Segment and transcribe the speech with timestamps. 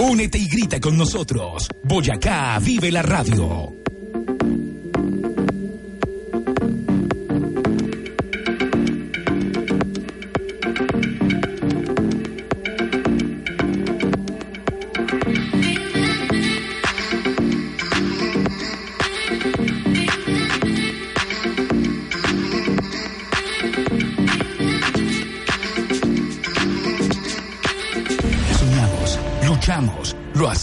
[0.00, 1.68] Únete y grita con nosotros.
[1.82, 3.87] Boyacá vive la radio.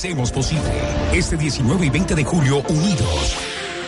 [0.06, 0.72] Hacemos posible.
[1.14, 3.36] Este 19 y 20 de julio, unidos.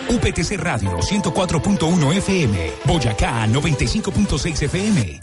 [0.10, 5.22] UPTC Radio 104.1 FM, Boyacá 95.6 FM.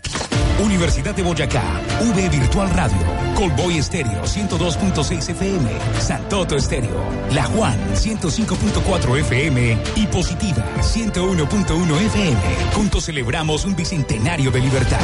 [0.62, 1.64] Universidad de Boyacá,
[2.00, 2.96] V Virtual Radio,
[3.34, 7.02] Colboy Estéreo 102.6 FM, Santoto Estéreo,
[7.32, 12.40] La Juan 105.4 FM y Positiva 101.1 FM.
[12.72, 15.00] Juntos celebramos un bicentenario de libertad.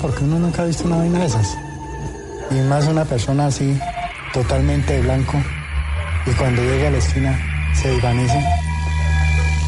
[0.00, 1.56] Porque uno nunca ha visto una vaina de esas.
[2.50, 3.78] Y más una persona así,
[4.32, 5.38] totalmente blanco,
[6.26, 7.38] y cuando llega a la esquina
[7.74, 8.44] se desvanece,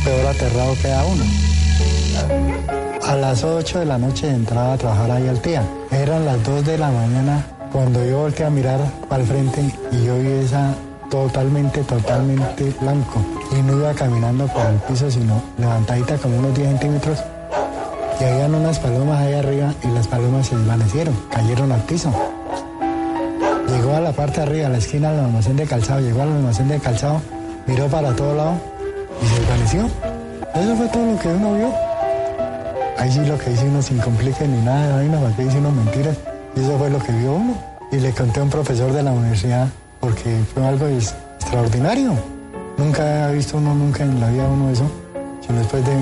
[0.05, 1.25] peor aterrado queda uno.
[3.06, 5.62] A las 8 de la noche entraba a trabajar ahí al tía.
[5.90, 9.62] Eran las 2 de la mañana cuando yo volteé a mirar para el frente
[9.93, 10.75] y yo vi esa
[11.11, 13.20] totalmente, totalmente blanco.
[13.50, 17.19] y no iba caminando por el piso, sino levantadita como unos 10 centímetros.
[18.22, 22.12] Y habían unas palomas ahí arriba y las palomas se desvanecieron, cayeron al piso.
[23.69, 26.28] Llegó a la parte de arriba, a la esquina del almacén de calzado, llegó al
[26.28, 27.20] almacén de calzado,
[27.66, 28.52] miró para todo lado
[29.20, 29.90] y se desvaneció.
[30.54, 31.72] Eso fue todo lo que uno vio.
[32.96, 35.58] Ahí sí lo que dice uno sin complique ni nada de vaina, para que dice
[35.58, 36.16] uno mentiras.
[36.54, 37.54] Y eso fue lo que vio uno.
[37.90, 39.66] Y le conté a un profesor de la universidad
[39.98, 42.12] porque fue algo extraordinario.
[42.76, 44.88] Nunca había visto uno, nunca en la vida uno eso,
[45.44, 45.96] sino después de,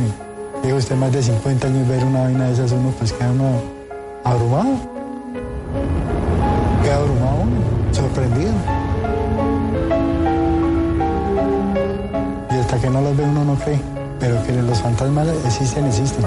[0.63, 3.63] digo usted, más de 50 años ver una vaina de esas, uno pues queda uno
[4.25, 4.77] abrumado.
[6.83, 8.53] Queda abrumado uno, sorprendido.
[12.51, 13.81] Y hasta que no los ve uno no cree,
[14.19, 16.25] pero que los fantasmas existen, existen.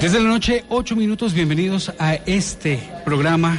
[0.00, 3.56] Desde la noche, ocho minutos, bienvenidos a este programa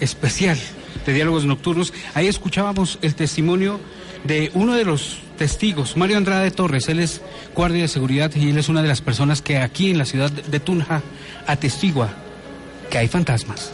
[0.00, 0.58] especial
[1.06, 1.92] de diálogos nocturnos.
[2.14, 3.78] Ahí escuchábamos el testimonio
[4.24, 6.88] de uno de los testigos, Mario Andrade Torres.
[6.90, 7.22] Él es
[7.54, 10.30] guardia de seguridad y él es una de las personas que aquí en la ciudad
[10.30, 11.00] de Tunja
[11.46, 12.10] atestigua
[12.90, 13.72] que hay fantasmas.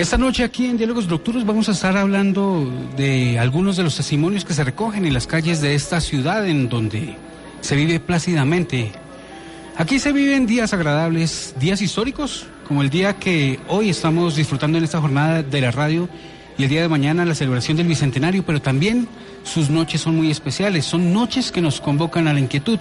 [0.00, 4.46] Esta noche aquí en Diálogos Nocturnos vamos a estar hablando de algunos de los testimonios
[4.46, 7.18] que se recogen en las calles de esta ciudad en donde
[7.60, 8.92] se vive plácidamente.
[9.76, 14.84] Aquí se viven días agradables, días históricos, como el día que hoy estamos disfrutando en
[14.84, 16.08] esta jornada de la radio
[16.56, 19.06] y el día de mañana la celebración del Bicentenario, pero también
[19.44, 22.78] sus noches son muy especiales, son noches que nos convocan a la inquietud,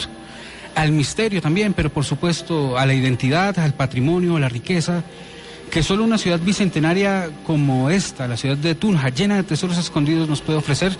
[0.73, 5.03] al misterio también, pero por supuesto a la identidad, al patrimonio, a la riqueza
[5.69, 10.27] que solo una ciudad bicentenaria como esta, la ciudad de Tunja, llena de tesoros escondidos,
[10.27, 10.97] nos puede ofrecer.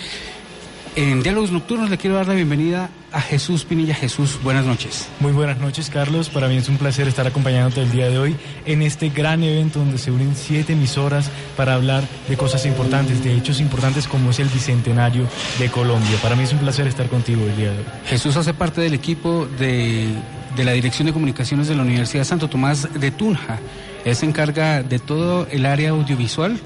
[0.95, 3.94] En Diálogos Nocturnos le quiero dar la bienvenida a Jesús Pinilla.
[3.94, 5.07] Jesús, buenas noches.
[5.19, 6.30] Muy buenas noches, Carlos.
[6.30, 8.36] Para mí es un placer estar acompañándote el día de hoy
[8.66, 13.36] en este gran evento donde se unen siete emisoras para hablar de cosas importantes, de
[13.36, 15.27] hechos importantes como es el Bicentenario
[15.60, 16.18] de Colombia.
[16.22, 17.86] Para mí es un placer estar contigo el día de hoy.
[18.07, 20.07] Jesús hace parte del equipo de,
[20.56, 23.60] de la Dirección de Comunicaciones de la Universidad Santo Tomás de Tunja.
[24.06, 26.60] Él se encarga de todo el área audiovisual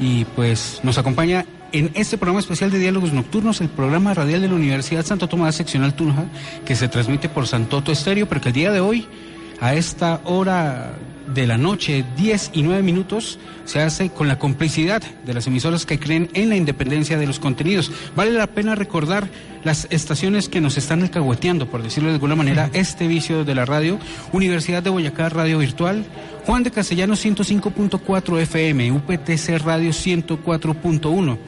[0.00, 4.48] y pues nos acompaña en este programa especial de Diálogos Nocturnos, el programa radial de
[4.48, 6.26] la Universidad Santo Tomás Seccional Tunja,
[6.64, 9.06] que se transmite por Santoto Estéreo, pero que el día de hoy,
[9.62, 10.90] a esta hora
[11.32, 15.86] de la noche, 10 y 9 minutos, se hace con la complicidad de las emisoras
[15.86, 17.92] que creen en la independencia de los contenidos.
[18.16, 19.28] Vale la pena recordar
[19.62, 23.64] las estaciones que nos están alcahueteando, por decirlo de alguna manera, este vicio de la
[23.64, 24.00] radio.
[24.32, 26.04] Universidad de Boyacá Radio Virtual,
[26.44, 31.38] Juan de Castellanos 105.4 FM, UPTC Radio 104.1,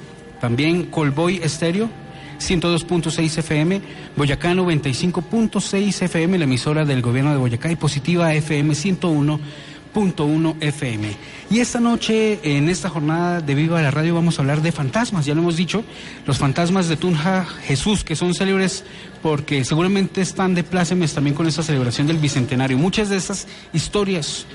[0.40, 2.03] también Colboy Estéreo
[2.44, 3.80] 102.6 FM,
[4.16, 11.16] Boyacá 95.6 FM, la emisora del gobierno de Boyacá y Positiva FM 101.1 FM.
[11.50, 15.24] Y esta noche, en esta jornada de Viva la Radio, vamos a hablar de fantasmas,
[15.24, 15.84] ya lo hemos dicho,
[16.26, 18.84] los fantasmas de Tunja Jesús, que son célebres
[19.24, 22.76] porque seguramente están de plácemes también con esta celebración del Bicentenario.
[22.76, 24.46] Muchas de estas historias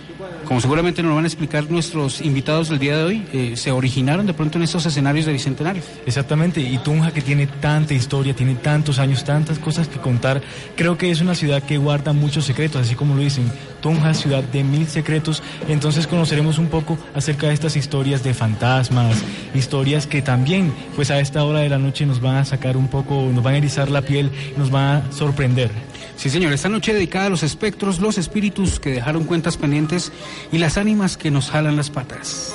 [0.45, 4.25] como seguramente nos van a explicar nuestros invitados del día de hoy, eh, se originaron
[4.25, 5.81] de pronto en estos escenarios de Bicentenario.
[6.05, 10.41] Exactamente, y Tunja que tiene tanta historia, tiene tantos años, tantas cosas que contar,
[10.75, 13.49] creo que es una ciudad que guarda muchos secretos, así como lo dicen,
[13.81, 19.23] Tunja, ciudad de mil secretos, entonces conoceremos un poco acerca de estas historias de fantasmas,
[19.53, 22.87] historias que también, pues a esta hora de la noche nos van a sacar un
[22.87, 25.71] poco, nos van a erizar la piel, nos van a sorprender.
[26.15, 30.11] Sí, señor, esta noche dedicada a los espectros, los espíritus que dejaron cuentas pendientes
[30.51, 32.53] y las ánimas que nos jalan las patas.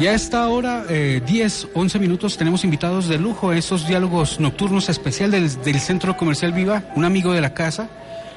[0.00, 4.38] Y a esta hora, eh, 10, 11 minutos, tenemos invitados de lujo a estos diálogos
[4.38, 7.90] nocturnos especial del, del Centro Comercial Viva, un amigo de la casa.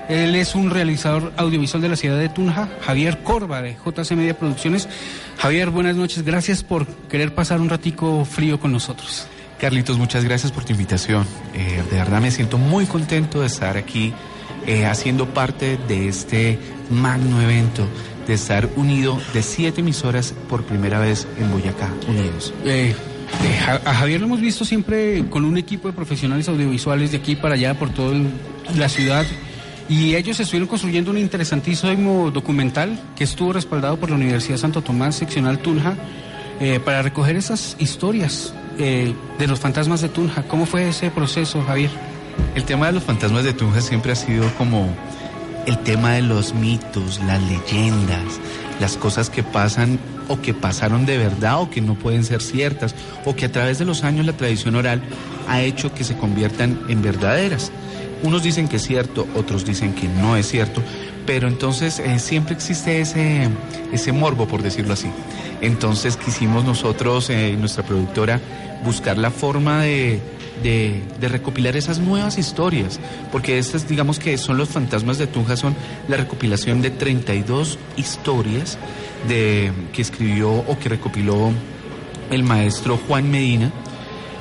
[0.09, 4.37] Él es un realizador audiovisual de la ciudad de Tunja, Javier Corba, de JC Media
[4.37, 4.89] Producciones.
[5.37, 6.23] Javier, buenas noches.
[6.23, 9.27] Gracias por querer pasar un ratico frío con nosotros.
[9.59, 11.25] Carlitos, muchas gracias por tu invitación.
[11.53, 14.13] Eh, de verdad me siento muy contento de estar aquí
[14.65, 16.57] eh, haciendo parte de este
[16.89, 17.87] magno evento,
[18.27, 22.53] de estar unido de siete emisoras por primera vez en Boyacá, unidos.
[22.65, 22.95] Eh,
[23.85, 27.55] a Javier lo hemos visto siempre con un equipo de profesionales audiovisuales de aquí para
[27.55, 28.19] allá, por toda
[28.75, 29.25] la ciudad.
[29.91, 35.15] Y ellos estuvieron construyendo un interesantísimo documental que estuvo respaldado por la Universidad Santo Tomás,
[35.15, 35.95] seccional Tunja,
[36.61, 40.43] eh, para recoger esas historias eh, de los fantasmas de Tunja.
[40.43, 41.89] ¿Cómo fue ese proceso, Javier?
[42.55, 44.87] El tema de los fantasmas de Tunja siempre ha sido como
[45.65, 48.39] el tema de los mitos, las leyendas,
[48.79, 52.95] las cosas que pasan o que pasaron de verdad o que no pueden ser ciertas
[53.25, 55.01] o que a través de los años la tradición oral
[55.49, 57.73] ha hecho que se conviertan en verdaderas.
[58.23, 60.81] Unos dicen que es cierto, otros dicen que no es cierto,
[61.25, 63.49] pero entonces eh, siempre existe ese,
[63.91, 65.09] ese morbo, por decirlo así.
[65.61, 68.39] Entonces quisimos nosotros, eh, nuestra productora,
[68.83, 70.19] buscar la forma de,
[70.61, 72.99] de, recopilar esas nuevas historias,
[73.31, 75.75] porque estas, digamos que son los fantasmas de Tunja, son
[76.07, 78.77] la recopilación de 32 historias
[79.27, 81.51] de, que escribió o que recopiló
[82.29, 83.71] el maestro Juan Medina,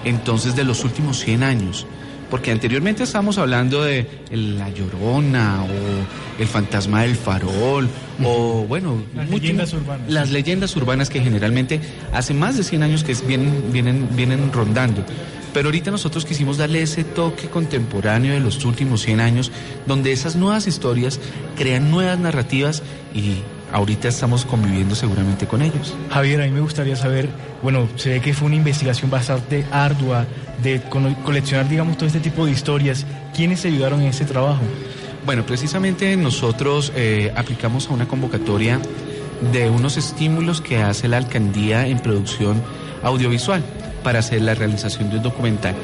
[0.04, 1.87] entonces de los últimos 100 años
[2.30, 7.88] porque anteriormente estábamos hablando de La Llorona o El Fantasma del Farol
[8.25, 10.10] o bueno, las leyendas urbanas.
[10.10, 11.80] Las leyendas urbanas que generalmente
[12.12, 15.04] hace más de 100 años que vienen, vienen, vienen rondando.
[15.52, 19.50] Pero ahorita nosotros quisimos darle ese toque contemporáneo de los últimos 100 años,
[19.87, 21.18] donde esas nuevas historias
[21.56, 22.82] crean nuevas narrativas
[23.12, 23.38] y
[23.73, 25.95] ahorita estamos conviviendo seguramente con ellos.
[26.11, 27.29] Javier, a mí me gustaría saber,
[27.62, 30.27] bueno, se ve que fue una investigación bastante ardua
[30.62, 30.81] de
[31.25, 33.07] coleccionar, digamos, todo este tipo de historias.
[33.35, 34.62] ¿Quiénes ayudaron en ese trabajo?
[35.25, 38.81] Bueno, precisamente nosotros eh, aplicamos a una convocatoria
[39.53, 42.62] de unos estímulos que hace la alcaldía en producción
[43.03, 43.62] audiovisual
[44.03, 45.75] para hacer la realización de un documental.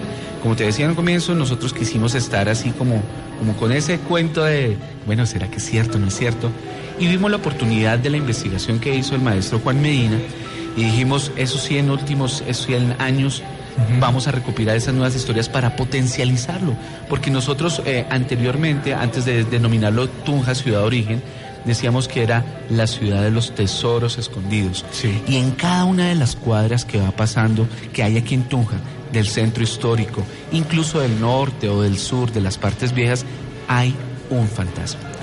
[0.43, 3.03] Como te decía al comienzo, nosotros quisimos estar así como,
[3.39, 4.77] como con ese cuento de,
[5.07, 6.51] bueno, ¿será que es cierto, no es cierto?
[6.99, 10.19] Y vimos la oportunidad de la investigación que hizo el maestro Juan Medina
[10.77, 13.43] y dijimos, esos 100 últimos, esos 100 años
[14.01, 16.75] vamos a recopilar esas nuevas historias para potencializarlo,
[17.09, 21.23] porque nosotros eh, anteriormente, antes de denominarlo Tunja Ciudad de Origen,
[21.65, 24.85] decíamos que era la ciudad de los tesoros escondidos.
[25.27, 28.77] Y en cada una de las cuadras que va pasando, que hay aquí en Tunja,
[29.13, 30.23] del centro histórico,
[30.53, 33.25] incluso del norte o del sur, de las partes viejas,
[33.69, 33.95] hay
[34.31, 35.16] un fantasma.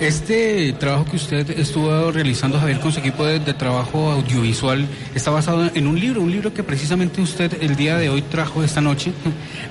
[0.00, 5.70] Este trabajo que usted estuvo realizando, Javier, con su equipo de, trabajo audiovisual, está basado
[5.74, 9.12] en un libro, un libro que precisamente usted el día de hoy trajo esta noche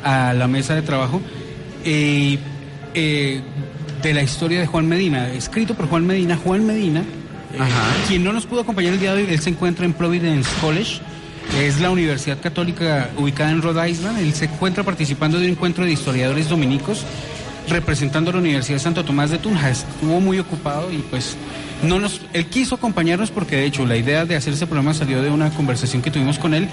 [0.03, 1.19] a la mesa de trabajo,
[1.83, 2.37] eh,
[2.93, 3.41] eh,
[4.03, 6.37] de la historia de Juan Medina, escrito por Juan Medina.
[6.37, 7.57] Juan Medina, eh,
[8.07, 11.01] quien no nos pudo acompañar el día de hoy, él se encuentra en Providence College.
[11.59, 14.19] Es la Universidad Católica ubicada en Rhode Island.
[14.19, 17.03] Él se encuentra participando de un encuentro de historiadores dominicos
[17.69, 19.69] representando a la Universidad de Santo Tomás de Tunja.
[19.69, 21.37] Estuvo muy ocupado y pues
[21.83, 25.21] no nos, él quiso acompañarnos porque de hecho la idea de hacer ese programa salió
[25.21, 26.67] de una conversación que tuvimos con él,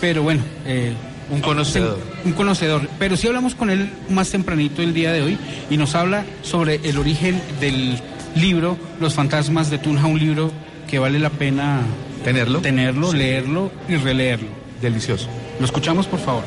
[0.00, 0.92] pero bueno, eh,
[1.30, 1.98] un conocedor.
[2.24, 2.88] Un conocedor.
[2.98, 5.38] Pero sí hablamos con él más tempranito el día de hoy
[5.70, 7.98] y nos habla sobre el origen del
[8.34, 10.52] libro Los fantasmas de Tunja, un libro
[10.88, 11.82] que vale la pena
[12.24, 14.48] tenerlo, tenerlo, leerlo y releerlo.
[14.80, 15.28] Delicioso.
[15.58, 16.44] Lo escuchamos, por favor.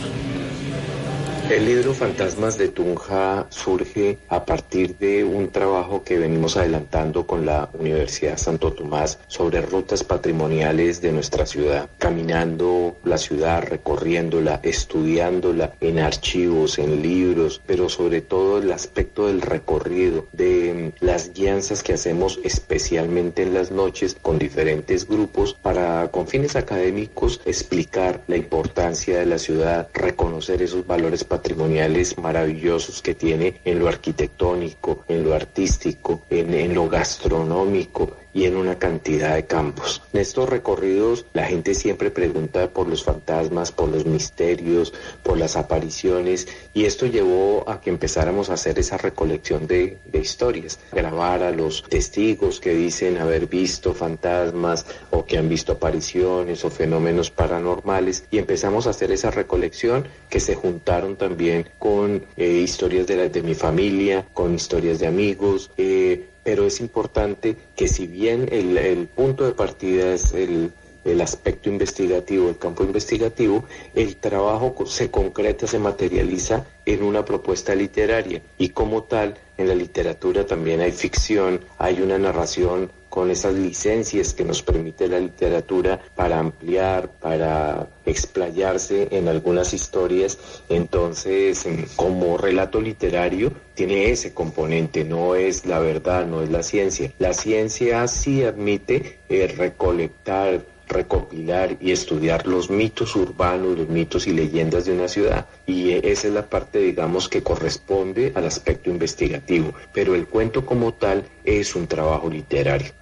[1.51, 7.45] El libro Fantasmas de Tunja surge a partir de un trabajo que venimos adelantando con
[7.45, 15.73] la Universidad Santo Tomás sobre rutas patrimoniales de nuestra ciudad, caminando la ciudad, recorriéndola, estudiándola
[15.81, 21.83] en archivos, en libros, pero sobre todo el aspecto del recorrido, de mm, las guianzas
[21.83, 28.37] que hacemos especialmente en las noches con diferentes grupos para con fines académicos explicar la
[28.37, 35.03] importancia de la ciudad, reconocer esos valores patrimoniales patrimoniales maravillosos que tiene en lo arquitectónico,
[35.07, 40.01] en lo artístico, en, en lo gastronómico, y en una cantidad de campos.
[40.13, 45.55] En estos recorridos la gente siempre pregunta por los fantasmas, por los misterios, por las
[45.55, 51.51] apariciones y esto llevó a que empezáramos a hacer esa recolección de, historias, grabar a
[51.51, 58.25] los testigos que dicen haber visto fantasmas o que han visto apariciones o fenómenos paranormales
[58.31, 63.43] y empezamos a hacer esa recolección que se juntaron también con eh, historias de, de
[63.43, 69.45] mi familia, con historias de amigos, eh, pero es importante que si bien el, punto
[69.45, 70.71] de partida es el,
[71.05, 77.75] el aspecto investigativo, el campo investigativo, el trabajo se concreta, se materializa en una propuesta
[77.75, 78.41] literaria.
[78.57, 84.33] Y como tal en la literatura también hay ficción, hay una narración con esas licencias
[84.33, 90.39] que nos permite la literatura para ampliar, para explayarse en algunas historias.
[90.69, 97.11] Entonces, como relato literario, tiene ese componente, no es la verdad, no es la ciencia.
[97.19, 104.31] La ciencia sí admite eh, recolectar, recopilar y estudiar los mitos urbanos, los mitos y
[104.31, 105.47] leyendas de una ciudad.
[105.67, 109.73] Y esa es la parte, digamos, que corresponde al aspecto investigativo.
[109.93, 113.00] Pero el cuento como tal es un trabajo literario.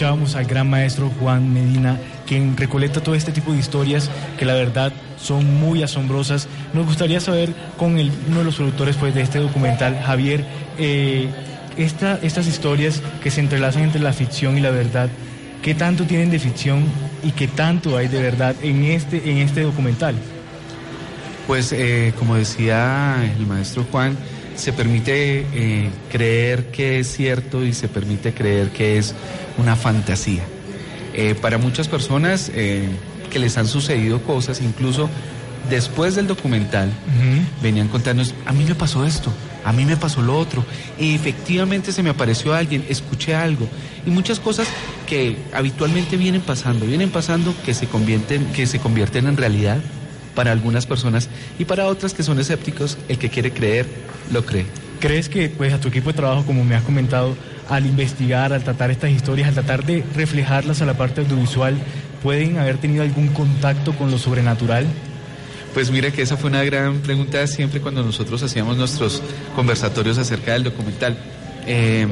[0.00, 4.54] Escuchábamos al gran maestro Juan Medina, quien recolecta todo este tipo de historias que la
[4.54, 6.48] verdad son muy asombrosas.
[6.72, 10.44] Nos gustaría saber con uno de los productores pues, de este documental, Javier,
[10.78, 11.28] eh,
[11.76, 15.10] esta, estas historias que se entrelazan entre la ficción y la verdad,
[15.60, 16.84] ¿qué tanto tienen de ficción
[17.22, 20.14] y qué tanto hay de verdad en este, en este documental?
[21.46, 24.16] Pues eh, como decía el maestro Juan,
[24.56, 29.14] se permite eh, creer que es cierto y se permite creer que es
[29.58, 30.44] una fantasía.
[31.14, 35.08] Eh, para muchas personas que les han sucedido cosas, incluso
[35.68, 36.90] después del documental,
[37.62, 39.32] venían contándonos, a mí me pasó esto,
[39.64, 40.64] a mí me pasó lo otro,
[40.98, 43.68] y efectivamente se me apareció alguien, escuché algo,
[44.06, 44.68] y muchas cosas
[45.06, 49.78] que habitualmente vienen pasando, vienen pasando que se convierten, que se convierten en realidad
[50.34, 53.86] para algunas personas y para otras que son escépticos, el que quiere creer,
[54.32, 54.66] lo cree.
[55.00, 57.34] ¿Crees que pues a tu equipo de trabajo, como me has comentado,
[57.68, 61.76] al investigar, al tratar estas historias, al tratar de reflejarlas a la parte audiovisual,
[62.22, 64.86] pueden haber tenido algún contacto con lo sobrenatural?
[65.72, 69.22] Pues mira que esa fue una gran pregunta siempre cuando nosotros hacíamos nuestros
[69.54, 71.16] conversatorios acerca del documental.
[71.66, 72.06] Eh,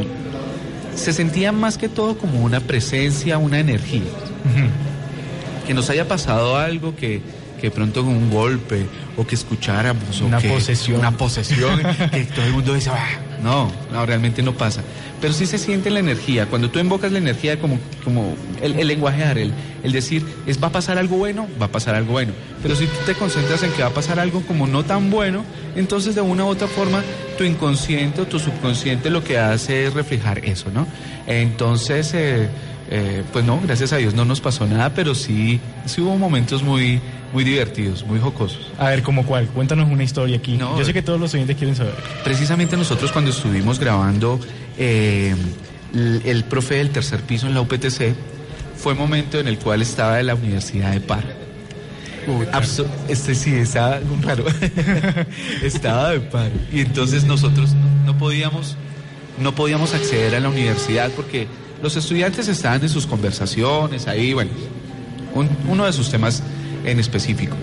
[0.94, 4.02] se sentía más que todo como una presencia, una energía.
[5.66, 7.20] Que nos haya pasado algo que,
[7.60, 8.86] que pronto con un golpe
[9.16, 11.00] o que escucháramos una que, posesión.
[11.00, 13.08] una posesión que todo el mundo dice ah",
[13.42, 14.82] no no realmente no pasa.
[15.20, 16.46] Pero sí se siente la energía.
[16.46, 20.68] Cuando tú invocas la energía como como el, el lenguajear el, el decir es va
[20.68, 23.72] a pasar algo bueno va a pasar algo bueno pero si tú te concentras en
[23.72, 25.44] que va a pasar algo como no tan bueno
[25.76, 27.02] entonces de una u otra forma
[27.36, 30.86] tu inconsciente o tu subconsciente lo que hace es reflejar eso no
[31.26, 32.48] entonces eh,
[32.90, 36.62] eh, pues no, gracias a Dios no nos pasó nada, pero sí, sí hubo momentos
[36.62, 37.00] muy,
[37.32, 38.72] muy divertidos, muy jocosos.
[38.78, 39.46] A ver, ¿cómo cuál?
[39.48, 40.56] Cuéntanos una historia aquí.
[40.56, 41.94] Yo sé que todos los oyentes quieren saber.
[42.24, 44.40] Precisamente nosotros cuando estuvimos grabando
[44.78, 45.34] eh,
[46.24, 48.14] el, profe del tercer piso en la UPTC,
[48.76, 51.24] fue momento en el cual estaba de la Universidad de Par.
[53.08, 54.44] este sí, estaba raro.
[55.62, 56.50] estaba de par.
[56.72, 57.74] Y entonces nosotros
[58.06, 58.76] no podíamos,
[59.38, 61.46] no podíamos acceder a la universidad porque
[61.82, 64.50] los estudiantes estaban en sus conversaciones ahí, bueno,
[65.68, 66.42] uno de sus temas
[66.90, 67.56] en específico.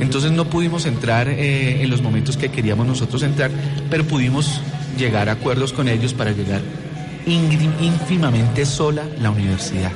[0.00, 3.50] Entonces no pudimos entrar eh, en los momentos que queríamos nosotros entrar,
[3.88, 4.60] pero pudimos
[4.98, 6.60] llegar a acuerdos con ellos para llegar
[7.26, 9.92] ínfimamente sola la universidad.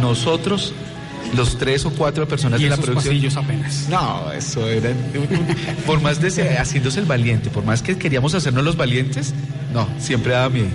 [0.00, 0.74] Nosotros,
[1.36, 3.16] los tres o cuatro personas de la producción.
[3.36, 3.88] apenas.
[3.88, 4.90] No, eso era.
[5.86, 9.34] por más de haciéndose el valiente, por más que queríamos hacernos los valientes,
[9.72, 10.68] no, siempre daba miedo.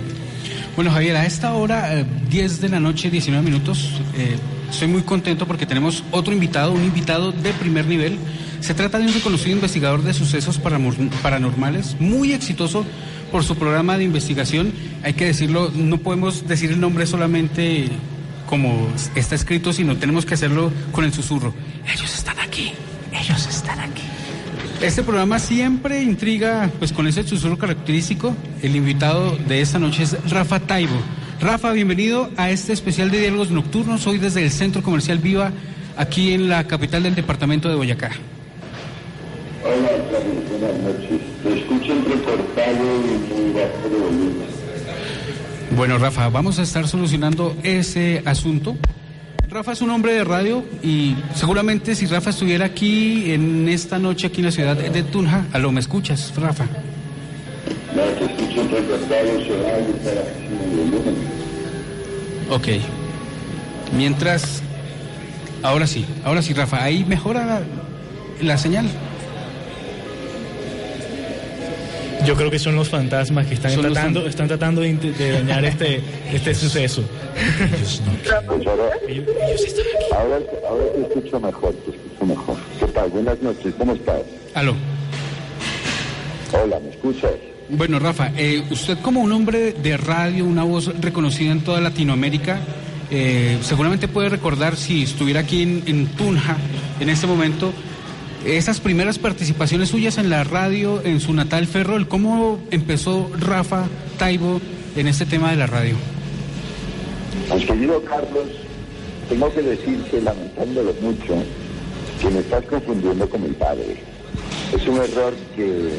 [0.76, 4.36] Bueno, Javier, a esta hora, 10 eh, de la noche, 19 minutos, eh,
[4.70, 8.18] estoy muy contento porque tenemos otro invitado, un invitado de primer nivel.
[8.60, 10.60] Se trata de un reconocido investigador de sucesos
[11.22, 12.84] paranormales, muy exitoso
[13.30, 14.72] por su programa de investigación.
[15.02, 17.88] Hay que decirlo, no podemos decir el nombre solamente
[18.46, 21.54] como está escrito, sino tenemos que hacerlo con el susurro.
[21.86, 22.72] Ellos están aquí,
[23.12, 24.02] ellos están aquí.
[24.80, 28.34] Este programa siempre intriga, pues con ese susurro característico.
[28.62, 30.96] El invitado de esta noche es Rafa Taibo.
[31.40, 34.06] Rafa, bienvenido a este especial de diálogos nocturnos.
[34.06, 35.50] Hoy desde el Centro Comercial Viva,
[35.96, 38.10] aquí en la capital del departamento de Boyacá.
[39.64, 39.90] Hola,
[40.50, 41.20] buenas noches.
[41.42, 44.46] Te escucho entrecortado y muy bajo de volumen.
[45.74, 48.76] Bueno, Rafa, vamos a estar solucionando ese asunto.
[49.48, 54.26] Rafa es un hombre de radio y seguramente si Rafa estuviera aquí en esta noche
[54.26, 56.66] aquí en la ciudad de Tunja, a lo me escuchas, Rafa.
[57.96, 60.39] No, te escucho para
[62.50, 62.66] Ok.
[63.96, 64.62] Mientras,
[65.62, 67.62] ahora sí, ahora sí, Rafa, ahí mejora
[68.40, 68.86] la señal.
[72.26, 76.54] Yo creo que son los fantasmas que están tratando, están tratando de, dañar este, este
[76.54, 77.02] suceso.
[77.76, 78.12] Ellos no.
[80.16, 82.56] ahora, ahora, te escucho mejor, te escucho mejor.
[82.78, 83.10] ¿Qué tal?
[83.10, 84.22] Buenas noches, ¿cómo estás?
[84.54, 84.74] Aló.
[86.52, 87.49] Hola, ¿me escuchas?
[87.72, 92.58] Bueno, Rafa, eh, usted como un hombre de radio, una voz reconocida en toda Latinoamérica,
[93.10, 96.56] eh, seguramente puede recordar si estuviera aquí en, Tunja
[96.98, 97.72] en este momento
[98.44, 103.86] esas primeras participaciones suyas en la radio, en su natal Ferrol, ¿cómo empezó Rafa
[104.18, 104.60] Taibo
[104.96, 105.94] en este tema de la radio?
[107.48, 108.48] Pues querido Carlos,
[109.28, 111.34] tengo que decirte, lamentándolo mucho,
[112.20, 113.96] que me estás confundiendo con mi padre.
[114.74, 115.90] Es un error que,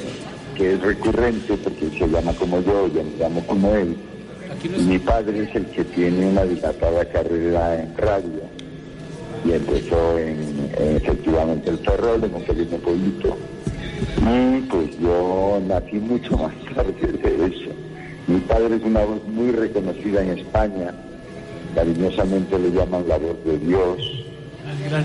[0.61, 3.97] que es recurrente porque se llama como yo, yo me llamo como él.
[4.63, 8.43] Y mi padre es el que tiene una dilatada carrera en radio
[9.43, 13.37] y empezó en, efectivamente el Ferrol, en un pequeño pueblito.
[14.19, 17.71] Y pues yo nací mucho más tarde de eso.
[18.27, 20.93] Mi padre es una voz muy reconocida en España
[21.73, 24.25] cariñosamente le llaman la voz de Dios.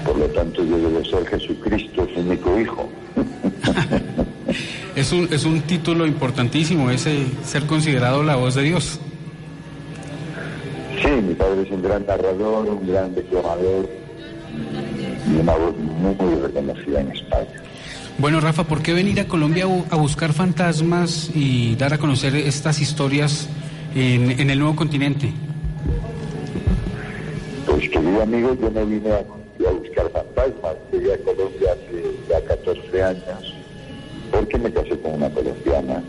[0.05, 2.89] Por lo tanto, yo debo ser Jesucristo, su único hijo.
[4.97, 8.99] es, un, es un título importantísimo, ese ser considerado la voz de Dios.
[11.03, 13.89] Sí, mi padre es un gran narrador, un gran declamador
[15.31, 17.47] y una voz muy, muy reconocida en España.
[18.19, 22.81] Bueno, Rafa, ¿por qué venir a Colombia a buscar fantasmas y dar a conocer estas
[22.81, 23.51] historias
[23.95, 25.31] en, en el nuevo continente?
[27.67, 29.23] Pues querido amigo, yo no vine a,
[29.73, 33.57] buscar fantasmas, llegué a Colombia hace ya 14 años
[34.31, 36.03] porque me casé con una colombiana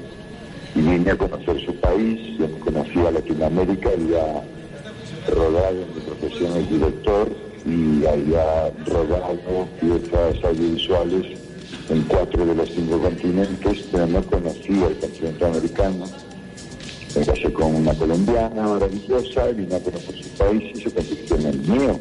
[0.76, 4.44] y vine a conocer su país, yo conocía Latinoamérica, había
[5.34, 7.30] rodado en mi profesión de director
[7.66, 11.40] y había rodado piezas audiovisuales
[11.90, 16.06] en cuatro de los cinco continentes, pero no conocía el continente americano.
[17.16, 21.46] Me casé con una colombiana maravillosa, vine a conocer su país y se convirtió en
[21.48, 22.00] el mío.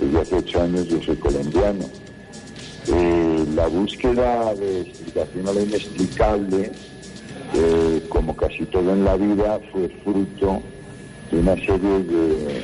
[0.00, 1.84] Desde hace ocho años yo soy colombiano.
[2.88, 3.27] Eh,
[3.58, 6.70] la búsqueda de explicación a lo inexplicable,
[7.54, 10.62] eh, como casi todo en la vida, fue fruto
[11.32, 12.62] de una serie de,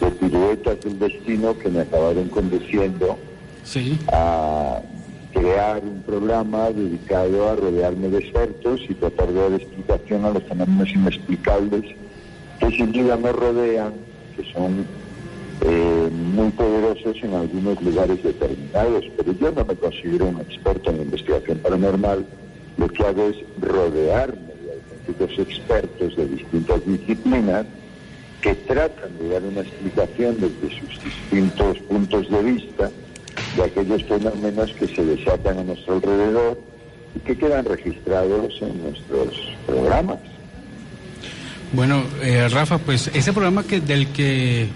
[0.00, 3.18] de piruetas del destino que me acabaron conduciendo
[3.62, 3.98] sí.
[4.10, 4.80] a
[5.34, 10.42] crear un programa dedicado a rodearme de expertos y tratar de dar explicación a los
[10.44, 11.94] fenómenos inexplicables
[12.58, 13.92] que sin duda me rodean,
[14.34, 14.86] que son
[15.62, 21.02] eh, muy poderosos en algunos lugares determinados, pero yo no me considero un experto en
[21.02, 22.24] investigación paranormal,
[22.76, 27.66] lo que hago es rodearme de auténticos expertos de distintas disciplinas
[28.40, 32.90] que tratan de dar una explicación desde sus distintos puntos de vista
[33.56, 36.58] de aquellos fenómenos que se desatan a nuestro alrededor
[37.14, 40.18] y que quedan registrados en nuestros programas.
[41.72, 44.68] Bueno, eh, Rafa, pues ese programa que del que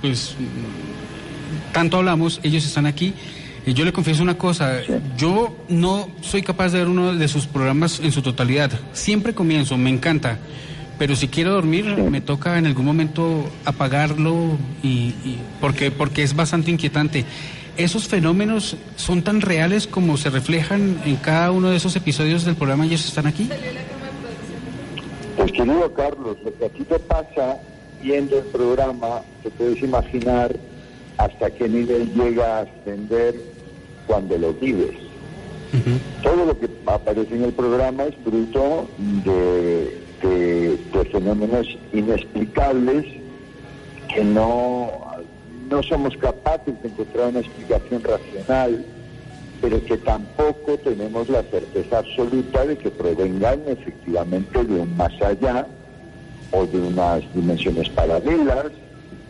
[0.00, 0.34] pues
[1.72, 3.14] tanto hablamos, ellos están aquí.
[3.66, 4.80] Y yo le confieso una cosa,
[5.18, 8.70] yo no soy capaz de ver uno de sus programas en su totalidad.
[8.92, 10.38] Siempre comienzo, me encanta,
[10.98, 14.88] pero si quiero dormir me toca en algún momento apagarlo y,
[15.22, 17.26] y, porque porque es bastante inquietante
[17.78, 22.56] esos fenómenos son tan reales como se reflejan en cada uno de esos episodios del
[22.56, 23.48] programa y ellos están aquí?
[25.36, 27.60] Pues querido Carlos, lo que aquí te pasa
[28.02, 30.54] viendo el programa, te puedes imaginar
[31.16, 33.34] hasta qué nivel llega a ascender
[34.06, 34.96] cuando lo vives.
[36.22, 38.88] Todo lo que aparece en el programa es fruto
[39.24, 43.04] de, de fenómenos inexplicables
[44.12, 45.08] que no
[45.70, 48.84] no somos capaces de encontrar una explicación racional,
[49.60, 55.66] pero que tampoco tenemos la certeza absoluta de que provengan efectivamente de un más allá
[56.50, 58.66] o de unas dimensiones paralelas.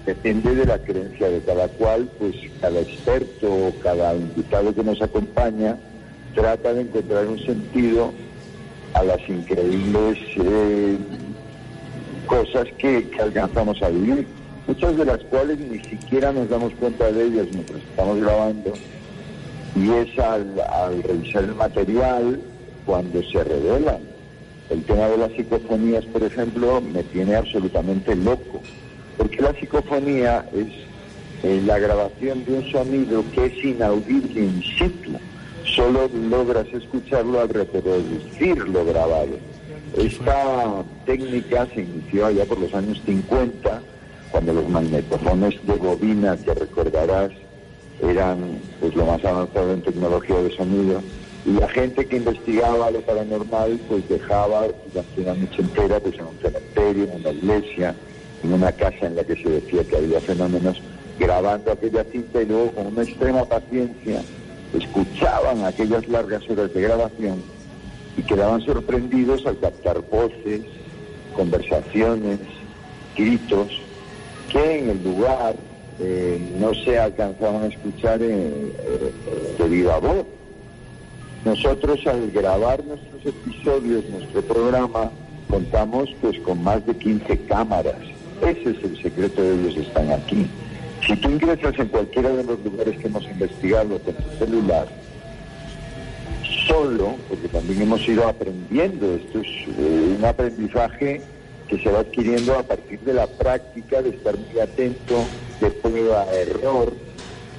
[0.07, 5.77] Depende de la creencia de cada cual, pues cada experto, cada invitado que nos acompaña
[6.35, 8.13] trata de encontrar un sentido
[8.95, 10.97] a las increíbles eh,
[12.27, 14.27] cosas que alcanzamos a vivir
[14.69, 18.75] muchas de las cuales ni siquiera nos damos cuenta de ellas mientras estamos grabando,
[19.75, 22.41] y es al, revisar el material
[22.85, 24.08] cuando se revelan.
[24.71, 28.61] El tema de las psicofonías, por ejemplo, me tiene absolutamente loco,
[29.17, 30.69] porque la psicofonía es
[31.43, 35.13] eh, la grabación de un sonido que es inaudible in situ,
[35.65, 39.39] solo logras escucharlo al reproducir lo grabado.
[39.97, 43.81] Esta técnica se inició allá por los años 50
[44.31, 47.31] cuando los magnetofones de bobina, que recordarás,
[48.03, 51.01] eran pues lo más avanzado en tecnología de sonido,
[51.49, 56.27] y la gente que investigaba lo paranormal pues dejaba durante una noche entera pues en
[56.27, 57.95] un cementerio, en una iglesia,
[58.45, 60.83] en una casa en la que se decía que había fenómenos,
[61.19, 64.21] grabando aquella cinta y luego con una extrema paciencia
[64.75, 67.43] escuchaban aquellas largas horas de grabación
[68.19, 70.61] y quedaban sorprendidos al captar voces,
[71.35, 72.41] conversaciones,
[73.17, 73.69] gritos,
[74.53, 75.57] que en el lugar
[75.99, 78.73] eh, no se alcanzaban a escuchar eh,
[79.59, 80.27] de viva voz.
[81.49, 85.11] Nosotros al grabar nuestros episodios, nuestro programa,
[85.49, 87.97] contamos pues con más de 15 cámaras.
[88.43, 90.47] Ese es el secreto de ellos, están aquí.
[91.07, 94.89] Si tú ingresas en cualquiera de los lugares que hemos investigado con tu celular,
[96.67, 101.23] solo, porque también hemos ido aprendiendo, esto es eh, un aprendizaje
[101.67, 105.25] que se va adquiriendo a partir de la práctica de estar muy atento,
[105.63, 106.93] de prueba error.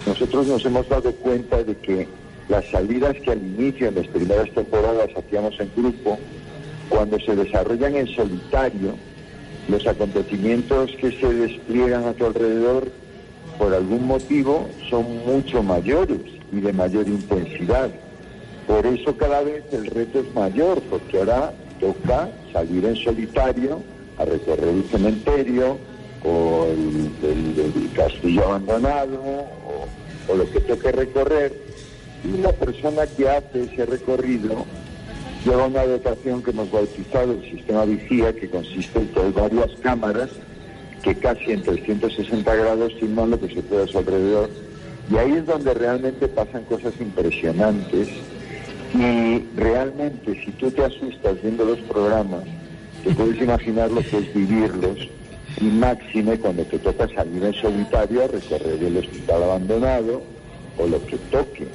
[0.06, 2.08] Nosotros nos hemos dado cuenta de que
[2.50, 6.18] las salidas que al inicio, en las primeras temporadas, hacíamos en grupo,
[6.90, 8.96] cuando se desarrollan en solitario,
[9.68, 12.92] los acontecimientos que se despliegan a tu alrededor,
[13.60, 17.92] por algún motivo, son mucho mayores y de mayor intensidad.
[18.66, 23.82] Por eso cada vez el reto es mayor, porque ahora toca salir en solitario
[24.18, 25.78] a recorrer el cementerio
[26.24, 31.69] o el, castillo abandonado o, o lo que toque recorrer.
[32.24, 34.66] Y la persona que hace ese recorrido
[35.46, 40.30] lleva una dotación que hemos bautizado el sistema vigía, que consiste en varias cámaras
[41.02, 44.50] que casi en 360 grados filman lo que se puede a su alrededor.
[45.10, 48.10] Y ahí es donde realmente pasan cosas impresionantes.
[48.94, 52.44] Y realmente, si tú te asustas viendo los programas,
[53.04, 55.08] te puedes imaginar lo que es vivirlos.
[55.60, 60.22] Y máxime cuando te toca salir en solitario a recorrer el hospital abandonado
[60.78, 61.68] o lo que toque.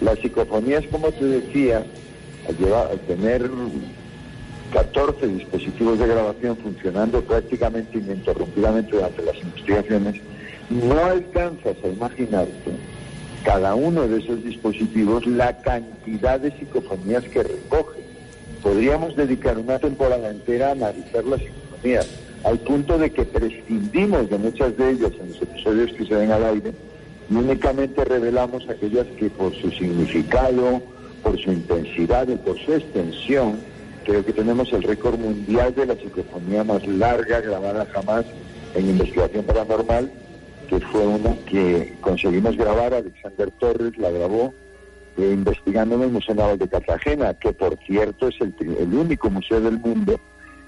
[0.00, 1.84] Las psicofonías, como te decía,
[2.46, 3.50] al, tener
[4.72, 10.20] 14 dispositivos de grabación funcionando prácticamente ininterrumpidamente durante las investigaciones,
[10.70, 12.72] no alcanzas a imaginarte
[13.44, 18.00] cada uno de esos dispositivos la cantidad de psicofonías que recoge.
[18.62, 22.08] Podríamos dedicar una temporada entera a analizar las psicofonías,
[22.44, 26.30] al punto de que prescindimos de muchas de ellas en los episodios que se ven
[26.30, 26.72] al aire
[27.30, 30.80] y únicamente revelamos aquellas que por su significado,
[31.22, 33.60] por su intensidad y por su extensión,
[34.04, 38.24] creo que tenemos el récord mundial de la psicofonía más larga grabada jamás
[38.74, 40.10] en investigación paranormal,
[40.68, 44.54] que fue una que conseguimos grabar, Alexander Torres la grabó
[45.18, 49.28] eh, investigando en el Museo Naval de Cartagena, que por cierto es el, el único
[49.30, 50.18] museo del mundo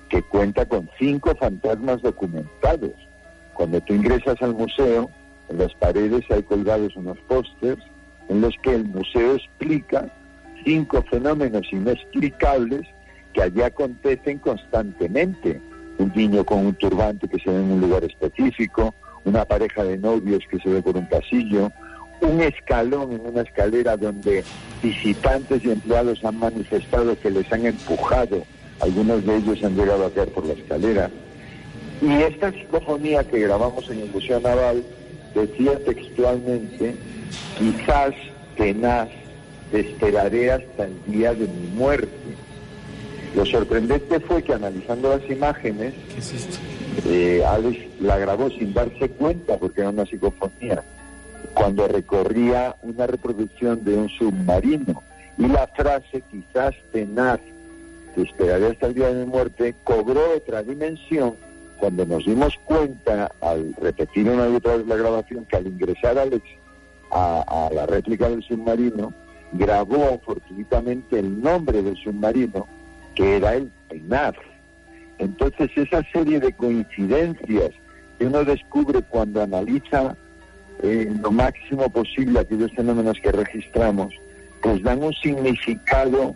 [0.08, 2.92] que cuenta con cinco fantasmas documentados.
[3.54, 5.10] Cuando tú ingresas al museo,
[5.50, 7.82] en las paredes hay colgados unos pósters
[8.28, 10.08] en los que el museo explica
[10.64, 12.86] cinco fenómenos inexplicables
[13.32, 15.60] que allí acontecen constantemente.
[15.98, 19.98] Un niño con un turbante que se ve en un lugar específico, una pareja de
[19.98, 21.70] novios que se ve por un pasillo,
[22.22, 24.44] un escalón en una escalera donde
[24.82, 28.44] visitantes y empleados han manifestado que les han empujado,
[28.80, 31.10] algunos de ellos han llegado a caer por la escalera.
[32.00, 34.82] Y esta psicofonía que grabamos en el Museo Naval
[35.34, 36.94] decía textualmente,
[37.58, 38.14] quizás
[38.56, 39.08] tenaz
[39.70, 42.10] te esperaré hasta el día de mi muerte.
[43.34, 45.94] Lo sorprendente fue que analizando las imágenes,
[47.06, 50.82] eh, Alex la grabó sin darse cuenta porque era una psicofonía,
[51.54, 55.02] cuando recorría una reproducción de un submarino.
[55.38, 57.38] Y la frase, quizás tenaz,
[58.16, 61.36] te esperaré hasta el día de mi muerte, cobró otra dimensión
[61.80, 66.18] cuando nos dimos cuenta, al repetir una y otra vez la grabación, que al ingresar
[66.18, 66.44] Alex
[67.10, 69.12] a, la réplica del submarino,
[69.52, 72.68] grabó fortuitamente el nombre del submarino,
[73.14, 74.36] que era el Peinar.
[75.18, 77.70] Entonces esa serie de coincidencias
[78.18, 80.16] que uno descubre cuando analiza
[80.82, 84.14] eh, lo máximo posible aquellos fenómenos que registramos,
[84.62, 86.34] pues dan un significado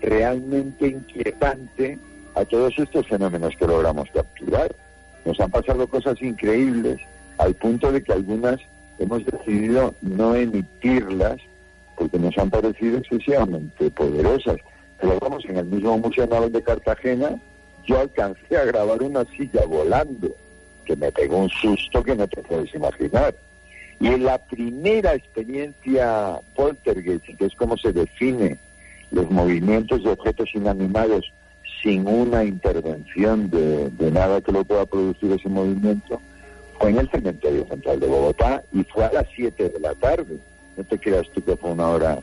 [0.00, 1.98] realmente inquietante
[2.36, 4.74] a todos estos fenómenos que logramos capturar.
[5.24, 7.00] Nos han pasado cosas increíbles
[7.38, 8.60] al punto de que algunas
[8.98, 11.38] hemos decidido no emitirlas
[11.96, 14.58] porque nos han parecido excesivamente poderosas.
[15.00, 17.40] Pero vamos, en el mismo Museo Naval de Cartagena,
[17.86, 20.28] yo alcancé a grabar una silla volando,
[20.84, 23.34] que me pegó un susto que no te puedes imaginar.
[23.98, 28.58] Y en la primera experiencia poltergeist, que es como se define
[29.10, 31.32] los movimientos de objetos inanimados
[31.82, 36.20] sin una intervención de, nada que lo pueda producir ese movimiento,
[36.78, 40.38] fue en el cementerio central de Bogotá y fue a las 7 de la tarde.
[40.76, 42.18] No te creas tú que fue una hora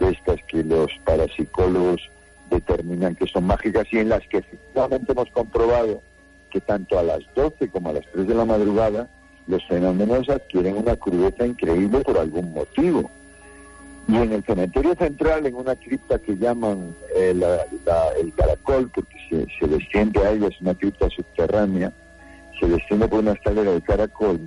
[0.00, 2.08] de estas que los parapsicólogos
[2.50, 6.00] determinan que son mágicas y en las que efectivamente hemos comprobado
[6.50, 9.08] que tanto a las 12 como a las 3 de la madrugada
[9.46, 13.10] los fenómenos adquieren una crudeza increíble por algún motivo.
[14.08, 17.34] Y en el cementerio central, en una cripta que llaman eh,
[18.20, 21.92] el caracol, porque se, desciende a ella, es una cripta subterránea,
[22.58, 24.40] se desciende por una escalera de caracol,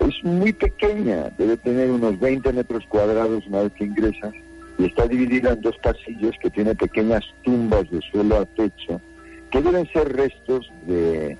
[0.00, 4.32] es muy pequeña, debe tener unos 20 metros cuadrados una vez que ingresas
[4.78, 9.00] y está dividida en dos pasillos que tiene pequeñas tumbas de suelo a techo
[9.50, 11.36] que deben ser restos de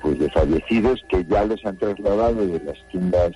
[0.00, 3.32] pues de fallecidos que ya los han trasladado de las tumbas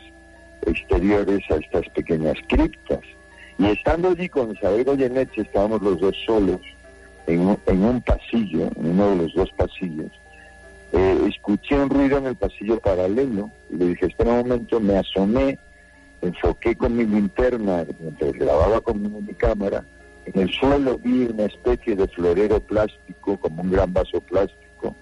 [0.65, 3.01] exteriores a estas pequeñas criptas.
[3.63, 6.61] Y estando allí con Isabel Goyeneche, estábamos los dos solos
[7.29, 10.11] en en un pasillo, en uno de los dos pasillos,
[10.91, 14.97] eh, escuché un ruido en el pasillo paralelo y le dije, espera un momento, me
[14.97, 15.61] asomé,
[16.23, 19.85] enfoqué con mi linterna mientras grababa con mi cámara,
[20.25, 24.97] en el suelo vi una especie de florero plástico, como un gran vaso plástico,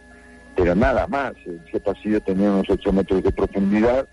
[0.54, 1.32] pero nada más.
[1.66, 4.06] Ese pasillo tenía unos 8 metros de profundidad,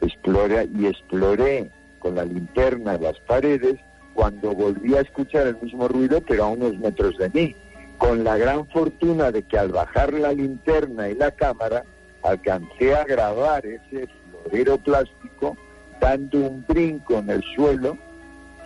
[0.00, 1.70] exploré y exploré
[2.04, 3.76] con la linterna las paredes
[4.12, 7.56] cuando volví a escuchar el mismo ruido, pero a unos metros de mí,
[7.96, 11.82] con la gran fortuna de que al bajar la linterna y la cámara,
[12.22, 14.06] alcancé a grabar ese
[14.42, 15.56] florero plástico
[15.98, 17.96] dando un brinco en el suelo,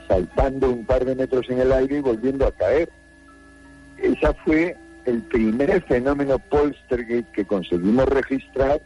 [0.08, 2.88] saltando un par de metros en el aire y volviendo a caer.
[3.98, 8.80] Esa fue el primer fenómeno poltergeist que conseguimos registrar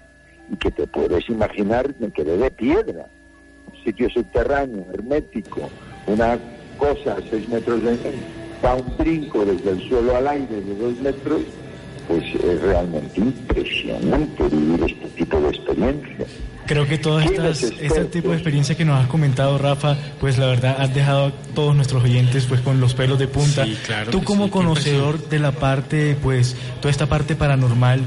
[0.51, 3.07] y que te puedes imaginar me quedé de piedra.
[3.85, 5.69] Sitio subterráneo, hermético,
[6.07, 6.39] una
[6.79, 7.99] cosa a seis metros de
[8.63, 11.43] da un brinco desde el suelo al aire de dos metros,
[12.09, 16.27] pues es realmente impresionante vivir este tipo de experiencia.
[16.67, 20.47] Creo que todas estas, este tipo de experiencia que nos has comentado, Rafa, pues la
[20.47, 23.67] verdad has dejado a todos nuestros oyentes pues con los pelos de punta.
[24.11, 28.03] Tú como conocedor de la parte, pues toda esta parte paranormal,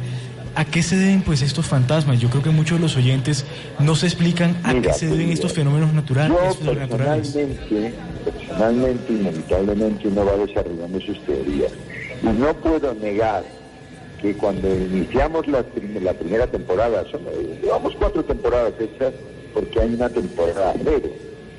[0.55, 2.19] ¿A qué se deben pues estos fantasmas?
[2.19, 3.45] Yo creo que muchos de los oyentes
[3.79, 6.31] no se explican a qué se deben estos fenómenos naturales.
[6.31, 11.71] Yo personalmente, personalmente, inevitablemente uno va desarrollando sus teorías.
[12.23, 13.43] Y no puedo negar
[14.21, 15.65] que cuando iniciamos la,
[16.01, 17.21] la primera temporada, son,
[17.61, 19.13] llevamos cuatro temporadas hechas
[19.53, 21.09] porque hay una temporada cero,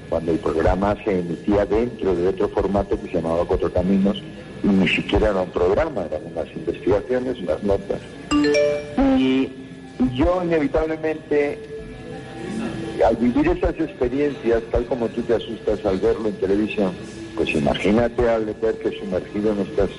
[0.08, 4.22] cuando el programa se emitía dentro de otro formato que se llamaba Cuatro Caminos
[4.62, 8.00] y ni siquiera era un programa, eran unas investigaciones, unas notas.
[10.16, 11.58] Yo inevitablemente,
[13.06, 16.92] al vivir esas experiencias, tal como tú te asustas al verlo en televisión,
[17.34, 18.46] pues imagínate al
[18.82, 19.90] que sumergido en estas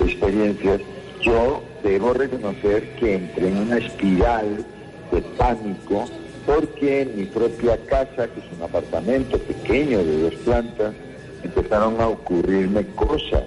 [0.00, 0.80] experiencias,
[1.20, 4.64] yo debo reconocer que entré en una espiral
[5.10, 6.04] de pánico
[6.46, 10.94] porque en mi propia casa, que es un apartamento pequeño de dos plantas,
[11.42, 13.46] empezaron a ocurrirme cosas.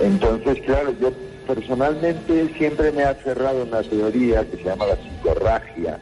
[0.00, 1.12] Entonces, claro, yo
[1.54, 5.98] personalmente siempre me ha cerrado una teoría que se llama la psicorragia,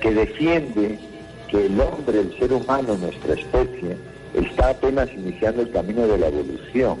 [0.00, 0.96] que defiende
[1.48, 3.96] que el hombre, el ser humano, nuestra especie,
[4.32, 6.98] está apenas iniciando el camino de la evolución.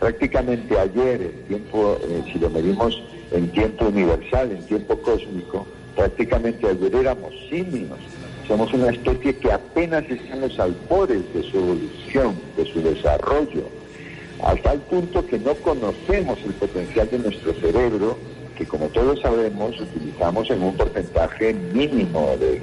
[0.00, 5.64] Prácticamente ayer, en tiempo, eh, si lo medimos en tiempo universal, en tiempo cósmico,
[5.94, 7.98] prácticamente ayer éramos simios.
[8.48, 13.83] Somos una especie que apenas está en los albores de su evolución, de su desarrollo
[14.44, 18.18] al tal punto que no conocemos el potencial de nuestro cerebro,
[18.56, 22.60] que como todos sabemos utilizamos en un porcentaje mínimo de,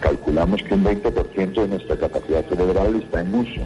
[0.00, 3.60] calculamos que un 20% de nuestra capacidad cerebral está en uso.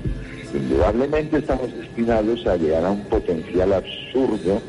[0.54, 4.62] Indudablemente estamos destinados a llegar a un potencial absurdo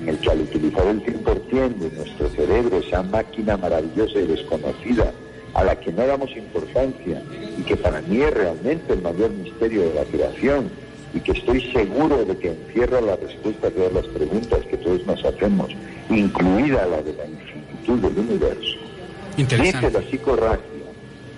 [0.00, 5.12] en el que al utilizar el 100% de nuestro cerebro, esa máquina maravillosa y desconocida,
[5.52, 7.22] a la que no damos importancia
[7.58, 10.70] y que para mí es realmente el mayor misterio de la creación,
[11.16, 15.06] y que estoy seguro de que encierra la respuesta a todas las preguntas que todos
[15.06, 15.74] nos hacemos,
[16.10, 18.76] incluida la de la infinitud del universo.
[19.36, 20.60] Dice la psicorragia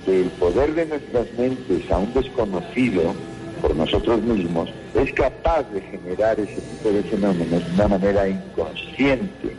[0.05, 3.15] que el poder de nuestras mentes, aún desconocido
[3.63, 9.55] por nosotros mismos, es capaz de generar ese tipo de fenómenos de una manera inconsciente.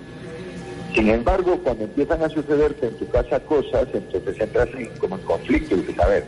[0.94, 5.22] Sin embargo, cuando empiezan a sucederte en tu casa cosas, entonces entras en, como en
[5.22, 6.26] conflicto y dices, a ver,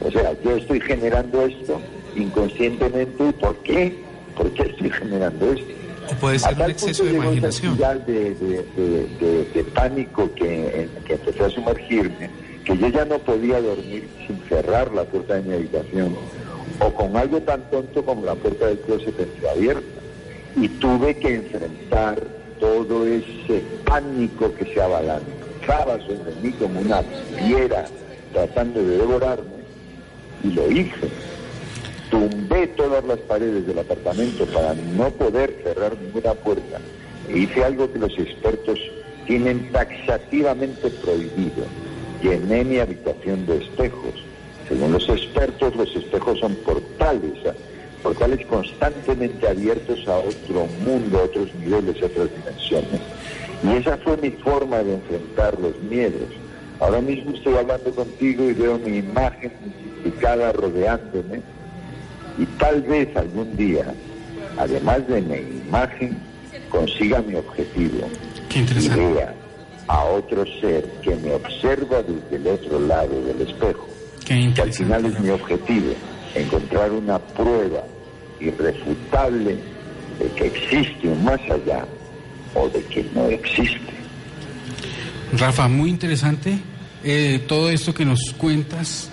[0.00, 1.80] o sea, yo estoy generando esto,
[2.16, 3.96] inconscientemente por qué,
[4.36, 5.72] por qué estoy generando esto.
[6.10, 7.78] O puede ser un exceso de imaginación.
[7.78, 12.30] De, de, de, pánico que, que empecé a sumergirme,
[12.64, 16.14] que yo ya no podía dormir sin cerrar la puerta de mi habitación,
[16.80, 19.14] o con algo tan tonto como la puerta del closet
[19.50, 19.82] abierta.
[20.56, 22.22] Y tuve que enfrentar
[22.60, 27.02] todo ese pánico que se abalanzaba sobre mí como una
[27.38, 27.86] fiera
[28.32, 29.64] tratando de devorarme,
[30.42, 31.08] y lo hice
[32.14, 36.78] tumbé todas las paredes del apartamento para no poder cerrar ninguna puerta
[37.28, 38.78] e hice algo que los expertos
[39.26, 41.64] tienen taxativamente prohibido.
[42.22, 44.22] Llené mi habitación de espejos.
[44.68, 47.32] Según los expertos, los espejos son portales,
[48.00, 53.00] portales constantemente abiertos a otro mundo, a otros niveles, a otras dimensiones.
[53.64, 56.28] Y esa fue mi forma de enfrentar los miedos.
[56.78, 61.53] Ahora mismo estoy hablando contigo y veo mi imagen multiplicada rodeándome
[62.38, 63.84] y tal vez algún día,
[64.58, 66.16] además de mi imagen,
[66.68, 68.08] consiga mi objetivo
[68.54, 69.34] y vea
[69.86, 73.88] a otro ser que me observa desde el otro lado del espejo.
[74.24, 75.92] Que al final es mi objetivo,
[76.34, 77.84] encontrar una prueba
[78.40, 79.58] irrefutable
[80.18, 81.84] de que existe un más allá
[82.54, 83.92] o de que no existe.
[85.36, 86.58] Rafa, muy interesante
[87.02, 89.10] eh, todo esto que nos cuentas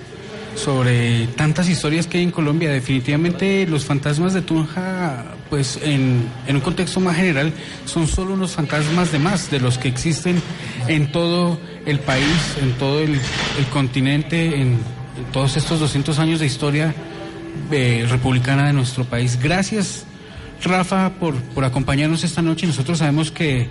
[0.56, 2.70] sobre tantas historias que hay en Colombia.
[2.70, 7.54] Definitivamente los fantasmas de Tunja, pues en, en, un contexto más general,
[7.86, 10.42] son solo unos fantasmas de más, de los que existen
[10.88, 13.20] en todo el país, en todo el,
[13.72, 14.80] continente, en,
[15.18, 16.94] en, todos estos 200 años de historia
[17.72, 19.40] eh, republicana de nuestro país.
[19.42, 20.06] Gracias,
[20.64, 22.68] Rafa, por, por acompañarnos esta noche.
[22.68, 23.70] Nosotros sabemos que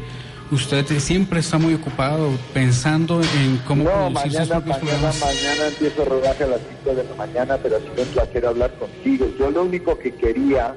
[0.51, 6.45] usted siempre está muy ocupado pensando en cómo no, mañana, mañana, mañana empiezo a rodaje
[6.45, 9.27] a las 5 de la mañana, pero ha sido un placer hablar contigo.
[9.39, 10.75] Yo lo único que quería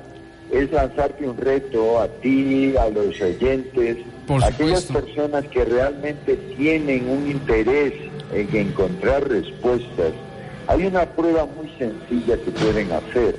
[0.51, 3.97] es lanzarte un reto a ti, a los oyentes,
[4.41, 7.93] a aquellas personas que realmente tienen un interés
[8.31, 10.13] en encontrar respuestas.
[10.67, 13.35] Hay una prueba muy sencilla que pueden hacer,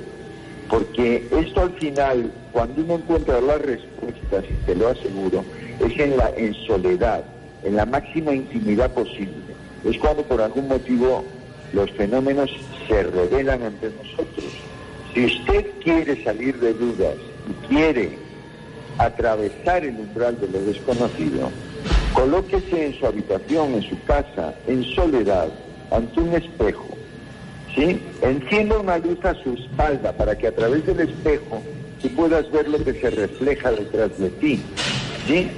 [0.69, 5.43] porque esto al final, cuando uno encuentra las respuestas, y te lo aseguro,
[5.79, 7.23] es en la en soledad,
[7.63, 9.33] en la máxima intimidad posible.
[9.83, 11.23] Es cuando por algún motivo
[11.73, 12.49] los fenómenos
[12.87, 14.45] se revelan ante nosotros.
[15.13, 17.15] Si usted quiere salir de dudas
[17.49, 18.17] y quiere
[18.97, 21.51] atravesar el umbral de lo desconocido,
[22.13, 25.49] colóquese en su habitación, en su casa, en soledad,
[25.91, 26.87] ante un espejo.
[27.75, 28.01] ¿sí?
[28.21, 31.61] Encienda una luz a su espalda para que a través del espejo
[32.01, 34.61] tú puedas ver lo que se refleja detrás de ti.
[35.27, 35.49] ¿Sí?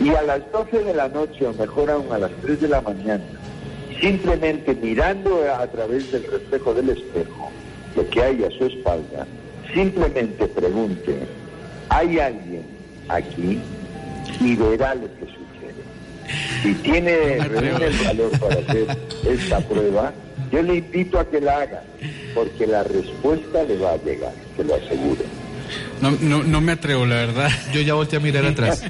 [0.00, 2.80] Y a las 12 de la noche, o mejor aún a las 3 de la
[2.80, 3.24] mañana,
[4.00, 7.50] simplemente mirando a través del reflejo del espejo
[7.96, 9.26] lo que hay a su espalda,
[9.72, 11.16] simplemente pregunte,
[11.88, 12.64] ¿hay alguien
[13.08, 13.60] aquí?
[14.40, 15.44] Y verá lo que sucede.
[16.62, 20.12] Si tiene el valor para hacer esta prueba,
[20.50, 21.82] yo le invito a que la haga,
[22.34, 25.22] porque la respuesta le va a llegar, se lo aseguro.
[26.10, 27.48] No, no, no me atrevo, la verdad.
[27.72, 28.82] Yo ya volteé a mirar atrás.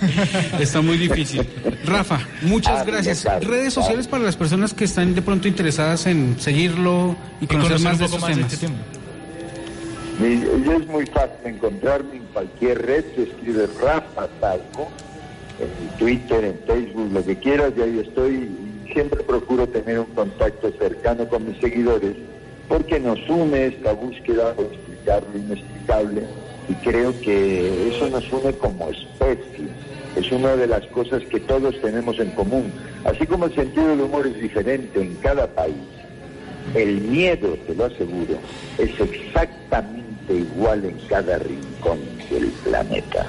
[0.60, 1.46] Está muy difícil.
[1.84, 3.22] Rafa, muchas Ah, gracias.
[3.22, 3.82] claro, Redes claro.
[3.82, 7.92] sociales para las personas que están de pronto interesadas en seguirlo y Y conocer, más
[7.94, 8.52] un de poco estos temas.
[8.52, 8.66] este
[10.22, 14.88] Es muy fácil encontrarme en cualquier red, se escribe Rafa Talco,
[15.60, 18.50] en Twitter, en Facebook, lo que quieras, y ahí estoy.
[18.92, 22.14] Siempre procuro tener un contacto cercano con mis seguidores,
[22.68, 26.22] porque nos une esta búsqueda de explicar lo inexplicable,
[26.68, 29.68] y creo que eso nos une como especie.
[30.16, 32.72] Es una de las cosas que todos tenemos en común.
[33.04, 35.74] Así como el sentido del humor es diferente en cada país,
[36.74, 38.38] el miedo, te lo aseguro,
[38.78, 41.98] es exactamente igual en cada rincón
[42.30, 43.26] del planeta.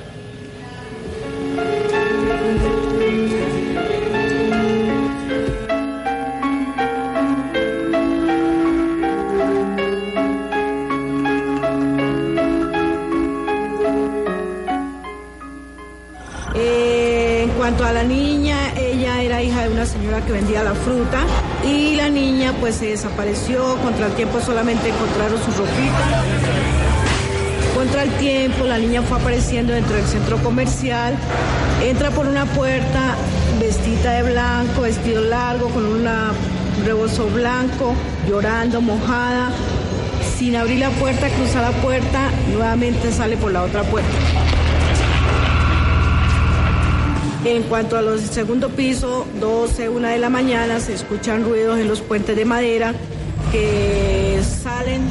[17.86, 21.26] A la niña, ella era hija de una señora que vendía la fruta
[21.66, 26.24] y la niña pues se desapareció, contra el tiempo solamente encontraron su ropita.
[27.76, 31.16] Contra el tiempo la niña fue apareciendo dentro del centro comercial,
[31.84, 33.16] entra por una puerta
[33.60, 36.08] vestida de blanco, vestido largo, con un
[36.86, 37.94] rebozo blanco,
[38.28, 39.50] llorando, mojada,
[40.38, 44.63] sin abrir la puerta, cruza la puerta, nuevamente sale por la otra puerta.
[47.46, 51.88] En cuanto a los segundo piso, 12, 1 de la mañana, se escuchan ruidos en
[51.90, 52.94] los puentes de madera
[53.52, 55.02] que salen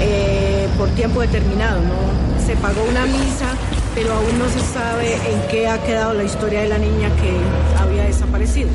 [0.00, 1.80] eh, por tiempo determinado.
[1.80, 2.44] ¿no?
[2.46, 3.46] Se pagó una misa,
[3.94, 7.82] pero aún no se sabe en qué ha quedado la historia de la niña que
[7.82, 8.68] había desaparecido.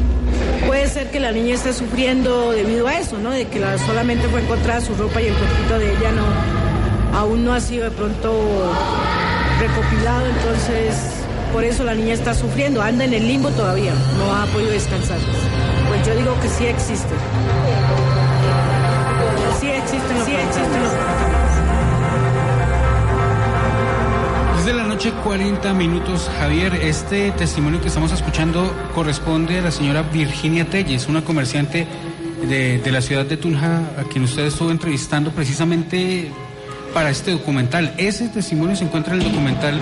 [0.65, 3.29] Puede ser que la niña esté sufriendo debido a eso, ¿no?
[3.29, 7.45] De que la- solamente fue encontrada su ropa y el cuerpito de ella no, aún
[7.45, 8.33] no ha sido de pronto
[9.59, 10.95] recopilado, entonces
[11.51, 15.17] por eso la niña está sufriendo, anda en el limbo todavía, no ha podido descansar.
[15.87, 17.13] Pues yo digo que sí existe.
[19.59, 20.91] Sí existen, sí existen los
[24.57, 30.03] Desde la noche 40 minutos, Javier, este testimonio que estamos escuchando corresponde a la señora
[30.03, 31.87] Virginia Telles, una comerciante
[32.47, 36.31] de, de la ciudad de Tunja, a quien usted estuvo entrevistando precisamente
[36.93, 37.93] para este documental.
[37.97, 39.79] Ese testimonio se encuentra en el documental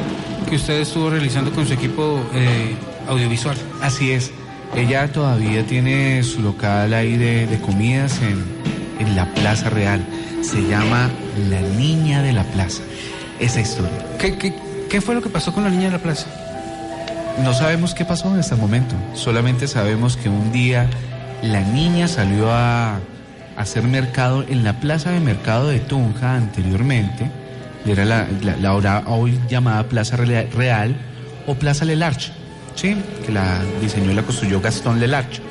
[0.49, 2.75] que usted estuvo realizando con su equipo eh,
[3.07, 3.57] audiovisual.
[3.81, 4.31] Así es.
[4.75, 8.43] Ella todavía tiene su local ahí de, de comidas en,
[8.99, 10.05] en la Plaza Real.
[10.41, 11.09] Se llama
[11.49, 12.81] La Niña de la Plaza.
[13.39, 14.17] Esa historia.
[14.17, 14.53] ¿Qué, qué,
[14.89, 16.27] qué fue lo que pasó con la niña de la plaza?
[17.43, 18.95] No sabemos qué pasó en este momento.
[19.13, 20.89] Solamente sabemos que un día
[21.43, 22.99] la niña salió a, a
[23.57, 27.29] hacer mercado en la plaza de mercado de Tunja anteriormente.
[27.87, 30.95] Era la, la- la ahora hoy llamada Plaza Real
[31.45, 32.31] o Plaza Lelarche,
[32.75, 32.95] ¿sí?
[33.25, 35.41] que la diseñó y la construyó Gastón Lelarche.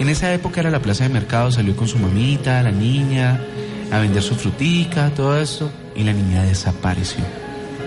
[0.00, 3.40] En esa época era la plaza de mercado, salió con su mamita, la niña,
[3.90, 7.24] a vender su frutica, todo eso, y la niña desapareció.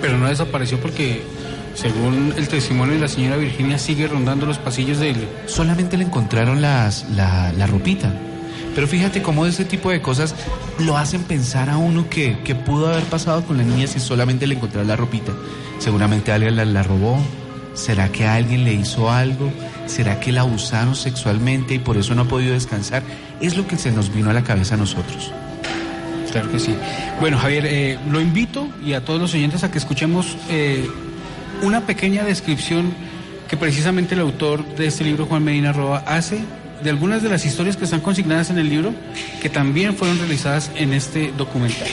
[0.01, 1.21] Pero no desapareció porque,
[1.73, 5.27] según el testimonio de la señora Virginia, sigue rondando los pasillos de él.
[5.45, 8.11] Solamente le encontraron las, la, la ropita.
[8.73, 10.35] Pero fíjate cómo ese tipo de cosas
[10.79, 14.47] lo hacen pensar a uno que, que pudo haber pasado con la niña si solamente
[14.47, 15.33] le encontraron la ropita.
[15.79, 17.17] Seguramente alguien la, la robó.
[17.73, 19.49] ¿Será que alguien le hizo algo?
[19.85, 23.03] ¿Será que la abusaron sexualmente y por eso no ha podido descansar?
[23.39, 25.31] Es lo que se nos vino a la cabeza a nosotros.
[26.31, 26.75] Claro que sí.
[27.19, 30.87] Bueno, Javier, eh, lo invito y a todos los oyentes a que escuchemos eh,
[31.61, 32.93] una pequeña descripción
[33.49, 36.41] que precisamente el autor de este libro, Juan Medina Roa, hace
[36.83, 38.93] de algunas de las historias que están consignadas en el libro,
[39.41, 41.89] que también fueron realizadas en este documental.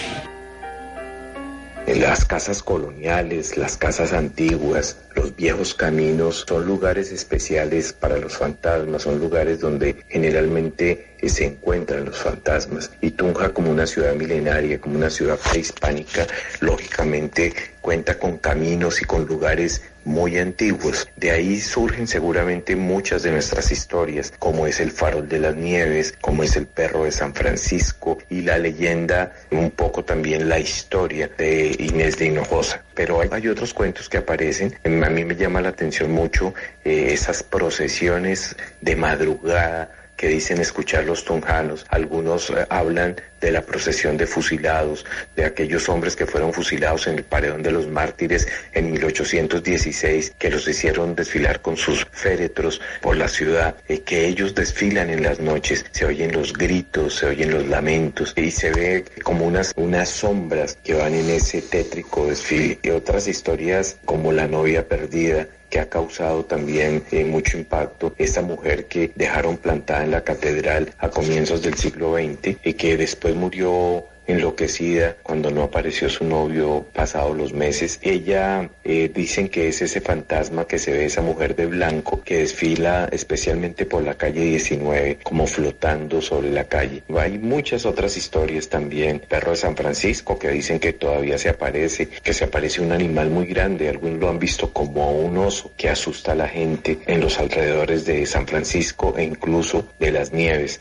[1.96, 9.02] Las casas coloniales, las casas antiguas, los viejos caminos son lugares especiales para los fantasmas,
[9.02, 12.90] son lugares donde generalmente se encuentran los fantasmas.
[13.00, 16.26] Y Tunja como una ciudad milenaria, como una ciudad prehispánica,
[16.60, 17.54] lógicamente
[17.88, 21.08] cuenta con caminos y con lugares muy antiguos.
[21.16, 26.12] De ahí surgen seguramente muchas de nuestras historias, como es el farol de las nieves,
[26.20, 31.30] como es el perro de San Francisco y la leyenda, un poco también la historia
[31.38, 32.82] de Inés de Hinojosa.
[32.94, 34.74] Pero hay, otros cuentos que aparecen.
[34.84, 36.52] A mí me llama la atención mucho
[36.84, 41.86] eh, esas procesiones de madrugada que dicen escuchar los tunjanos.
[41.88, 45.06] Algunos eh, hablan de la procesión de fusilados,
[45.36, 50.50] de aquellos hombres que fueron fusilados en el paredón de los mártires en 1816, que
[50.50, 55.38] los hicieron desfilar con sus féretros por la ciudad, y que ellos desfilan en las
[55.38, 60.08] noches, se oyen los gritos, se oyen los lamentos y se ve como unas, unas
[60.08, 62.80] sombras que van en ese tétrico desfile.
[62.82, 68.14] Y otras historias como la novia perdida, que ha causado también eh, mucho impacto.
[68.18, 72.96] Esta mujer que dejaron plantada en la catedral a comienzos del siglo XX y que
[72.96, 77.98] después murió enloquecida cuando no apareció su novio pasado los meses.
[78.02, 82.38] Ella eh, dicen que es ese fantasma que se ve esa mujer de blanco que
[82.38, 87.02] desfila especialmente por la calle 19 como flotando sobre la calle.
[87.16, 89.20] Hay muchas otras historias también.
[89.26, 93.30] Perro de San Francisco que dicen que todavía se aparece, que se aparece un animal
[93.30, 93.88] muy grande.
[93.88, 98.04] Algunos lo han visto como un oso que asusta a la gente en los alrededores
[98.04, 100.80] de San Francisco e incluso de las nieves.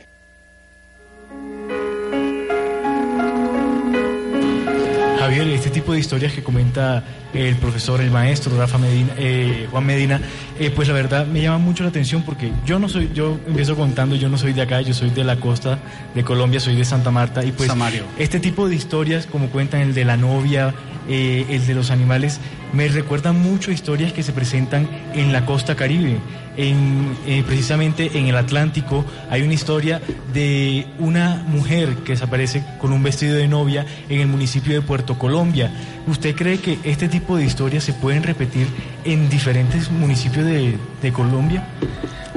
[5.37, 10.19] Este tipo de historias que comenta el profesor, el maestro Rafa Medina, eh, Juan Medina,
[10.59, 13.75] eh, pues la verdad me llama mucho la atención porque yo no soy, yo empiezo
[13.75, 15.77] contando, yo no soy de acá, yo soy de la costa
[16.15, 18.03] de Colombia, soy de Santa Marta y pues Samario.
[18.17, 20.73] este tipo de historias como cuentan el de la novia,
[21.07, 22.39] eh, el de los animales,
[22.73, 26.17] me recuerdan mucho historias que se presentan en la costa caribe.
[26.57, 30.01] En, eh, precisamente en el Atlántico hay una historia
[30.33, 35.19] de una mujer que desaparece con un vestido de novia en el municipio de Puerto
[35.19, 35.71] Colombia.
[36.07, 38.67] ¿Usted cree que este tipo de historias se pueden repetir
[39.05, 41.67] en diferentes municipios de, de Colombia?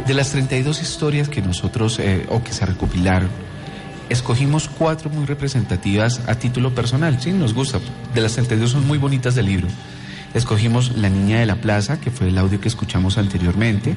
[0.06, 3.30] De las 32 historias que nosotros, eh, o que se recopilaron,
[4.10, 7.80] escogimos cuatro muy representativas a título personal, sí, nos gusta.
[8.14, 9.68] De las 32 son muy bonitas del libro.
[10.34, 13.94] Escogimos La Niña de la Plaza, que fue el audio que escuchamos anteriormente.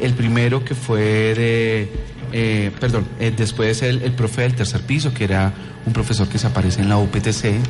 [0.00, 1.00] El primero que fue
[1.34, 1.92] de,
[2.32, 5.52] eh, perdón, eh, después el, el profe del tercer piso, que era
[5.86, 7.60] un profesor que se aparece en la UPTC.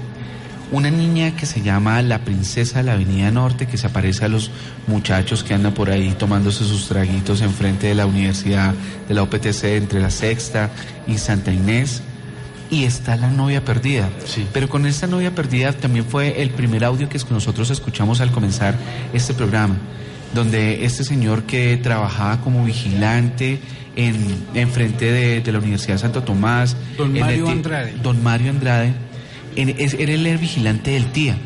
[0.70, 4.28] Una niña que se llama La Princesa de la Avenida Norte, que se aparece a
[4.28, 4.50] los
[4.86, 8.74] muchachos que andan por ahí tomándose sus traguitos enfrente de la Universidad
[9.08, 10.70] de la UPTC entre la Sexta
[11.06, 12.02] y Santa Inés.
[12.70, 14.10] Y está la novia perdida.
[14.26, 14.46] Sí.
[14.52, 18.76] Pero con esta novia perdida también fue el primer audio que nosotros escuchamos al comenzar
[19.14, 19.76] este programa,
[20.34, 23.58] donde este señor que trabajaba como vigilante
[23.96, 24.16] en,
[24.52, 27.94] en frente de, de la Universidad de Santo Tomás, Don Mario Andrade.
[28.02, 28.92] Don Mario Andrade,
[29.58, 31.36] era el vigilante del tía.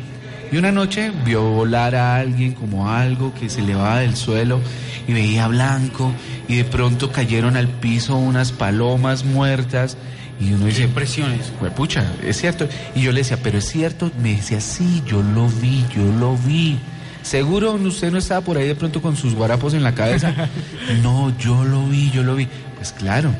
[0.51, 4.61] Y una noche vio volar a alguien como algo que se elevaba del suelo
[5.07, 6.13] y veía blanco
[6.47, 9.97] y de pronto cayeron al piso unas palomas muertas
[10.39, 11.51] y uno dice, Impresiones.
[11.75, 12.67] pucha, es cierto.
[12.95, 14.11] Y yo le decía, pero es cierto.
[14.21, 16.77] Me decía, sí, yo lo vi, yo lo vi.
[17.21, 20.33] ¿Seguro usted no estaba por ahí de pronto con sus guarapos en la cabeza?
[21.01, 22.47] no, yo lo vi, yo lo vi.
[22.75, 23.31] Pues claro.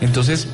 [0.00, 0.48] Entonces,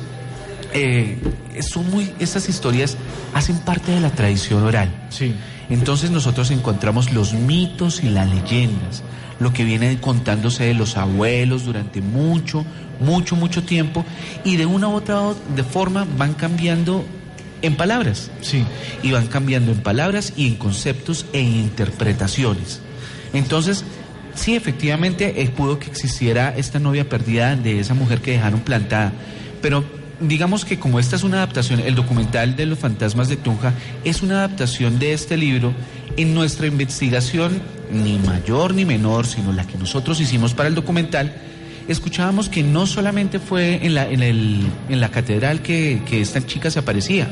[0.73, 1.17] eh,
[1.61, 2.97] son muy, estas historias
[3.33, 5.07] hacen parte de la tradición oral.
[5.09, 5.33] Sí.
[5.69, 9.03] Entonces nosotros encontramos los mitos y las leyendas,
[9.39, 12.65] lo que viene contándose de los abuelos durante mucho,
[12.99, 14.05] mucho, mucho tiempo
[14.43, 17.05] y de una u otra de forma van cambiando
[17.61, 18.31] en palabras.
[18.41, 18.65] Sí.
[19.03, 22.81] Y van cambiando en palabras y en conceptos e interpretaciones.
[23.33, 23.85] Entonces,
[24.33, 29.11] Sí, efectivamente, eh, pudo que existiera esta novia perdida de esa mujer que dejaron plantada.
[29.61, 29.83] Pero
[30.21, 34.21] digamos que como esta es una adaptación, el documental de los fantasmas de Tunja es
[34.21, 35.73] una adaptación de este libro,
[36.17, 37.61] en nuestra investigación,
[37.91, 41.33] ni mayor ni menor, sino la que nosotros hicimos para el documental,
[41.87, 46.45] escuchábamos que no solamente fue en la, en el, en la catedral que, que esta
[46.45, 47.29] chica se aparecía,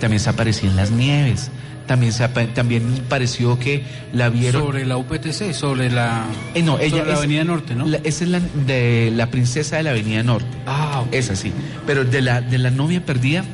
[0.00, 1.50] también se aparecía en las nieves,
[1.86, 3.82] también se también pareció que
[4.12, 6.24] la vieron Sobre la UPTC, sobre la,
[6.54, 7.86] Eh, no, ella sobre la es- Avenida Norte, ¿no?
[7.86, 10.48] la- esa es la de la princesa de la Avenida Norte.
[10.66, 11.14] Ah, ok.
[11.14, 11.52] Es así.
[11.86, 13.44] Pero de la, de la novia perdida,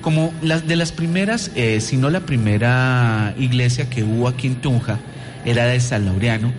[0.00, 4.56] como las de las primeras, eh, si no la primera iglesia que hubo aquí en
[4.56, 4.98] Tunja,
[5.44, 6.52] era de San Laureano.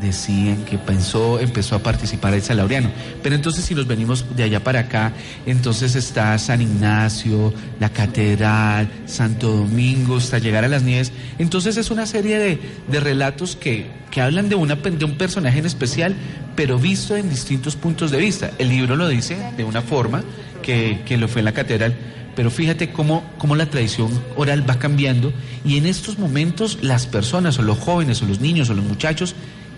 [0.00, 2.90] Decían que pensó, empezó a participar de San Laureano.
[3.22, 5.12] Pero entonces si nos venimos de allá para acá,
[5.46, 11.12] entonces está San Ignacio, la Catedral, Santo Domingo, hasta llegar a las nieves.
[11.38, 15.58] Entonces es una serie de, de relatos que, que hablan de, una, de un personaje
[15.58, 16.14] en especial,
[16.54, 18.50] pero visto en distintos puntos de vista.
[18.58, 20.22] El libro lo dice de una forma
[20.62, 21.94] que, que lo fue en la catedral,
[22.34, 25.32] pero fíjate cómo, cómo la tradición oral va cambiando
[25.64, 29.34] y en estos momentos las personas o los jóvenes o los niños o los muchachos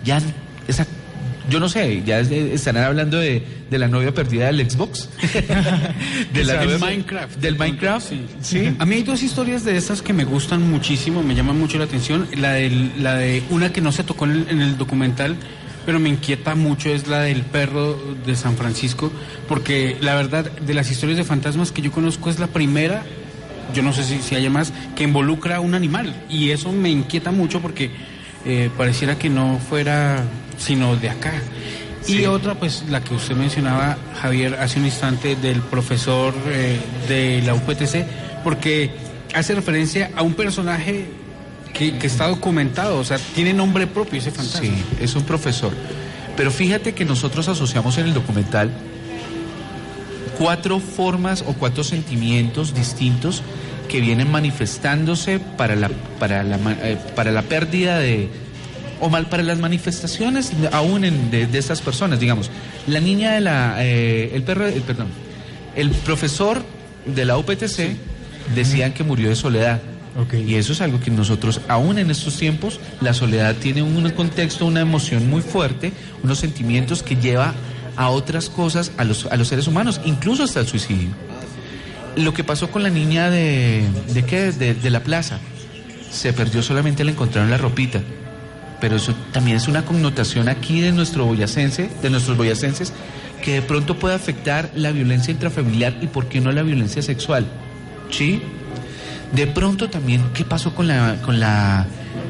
[0.09, 0.20] ya
[0.66, 0.86] esa
[1.50, 5.09] yo no sé, ya es- estarán hablando de, de la novia perdida del Xbox.
[6.34, 7.36] de la Minecraft.
[7.38, 8.06] Del Minecraft.
[8.11, 8.20] Sí.
[8.42, 8.76] Sí.
[8.78, 11.84] A mí hay dos historias de esas que me gustan muchísimo, me llaman mucho la
[11.84, 12.26] atención.
[12.36, 15.36] La, del, la de una que no se tocó en el, en el documental,
[15.86, 19.11] pero me inquieta mucho, es la del perro de San Francisco,
[19.48, 23.04] porque la verdad, de las historias de fantasmas que yo conozco, es la primera,
[23.74, 26.14] yo no sé si, si haya más, que involucra a un animal.
[26.28, 27.90] Y eso me inquieta mucho porque
[28.49, 30.24] eh, pareciera que no fuera
[30.57, 31.34] sino de acá.
[32.07, 37.42] Y otra, pues la que usted mencionaba, Javier, hace un instante del profesor eh, de
[37.42, 38.07] la UPTC,
[38.42, 38.90] porque
[39.34, 41.07] hace referencia a un personaje
[41.74, 44.61] que, que está documentado, o sea, tiene nombre propio ese fantasma.
[44.61, 45.74] Sí, es un profesor.
[46.34, 48.70] Pero fíjate que nosotros asociamos en el documental
[50.38, 53.42] cuatro formas o cuatro sentimientos distintos
[53.89, 58.28] que vienen manifestándose para la, para la, eh, para la pérdida de,
[59.01, 62.51] o mal para las manifestaciones aún en- de, de estas personas, digamos.
[62.86, 65.09] La niña de la, eh, el perro, el, perdón,
[65.74, 66.62] el profesor
[67.07, 67.97] de la UPTC
[68.55, 69.80] decían que murió de soledad.
[70.20, 70.34] Ok.
[70.34, 74.66] Y eso es algo que nosotros, aún en estos tiempos, la soledad tiene un contexto,
[74.66, 75.93] una emoción muy fuerte,
[76.24, 77.55] unos sentimientos que lleva
[77.97, 81.09] a otras cosas, a los, a los seres humanos, incluso hasta el suicidio.
[82.19, 84.53] Lo que pasó con la niña de, ¿de qué?
[84.53, 85.39] De, de la plaza.
[86.11, 88.01] Se perdió solamente la encontraron la ropita.
[88.81, 92.93] Pero eso también es una connotación aquí de nuestro boyacense, de nuestros boyacenses,
[93.43, 97.47] que de pronto puede afectar la violencia intrafamiliar y por qué no la violencia sexual.
[98.11, 98.43] ¿Sí?
[99.33, 101.87] De pronto también, ¿qué pasó con la, con la,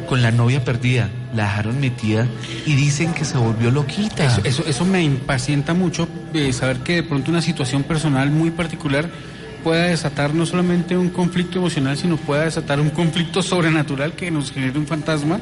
[0.09, 1.09] con la novia perdida?
[1.35, 2.27] La dejaron metida
[2.67, 4.25] y dicen que se volvió loquita.
[4.25, 8.51] Eso, eso, eso me impacienta mucho, eh, saber que de pronto una situación personal muy
[8.51, 9.11] particular
[9.69, 14.51] pueda desatar no solamente un conflicto emocional, sino pueda desatar un conflicto sobrenatural que nos
[14.51, 15.41] genere un fantasma,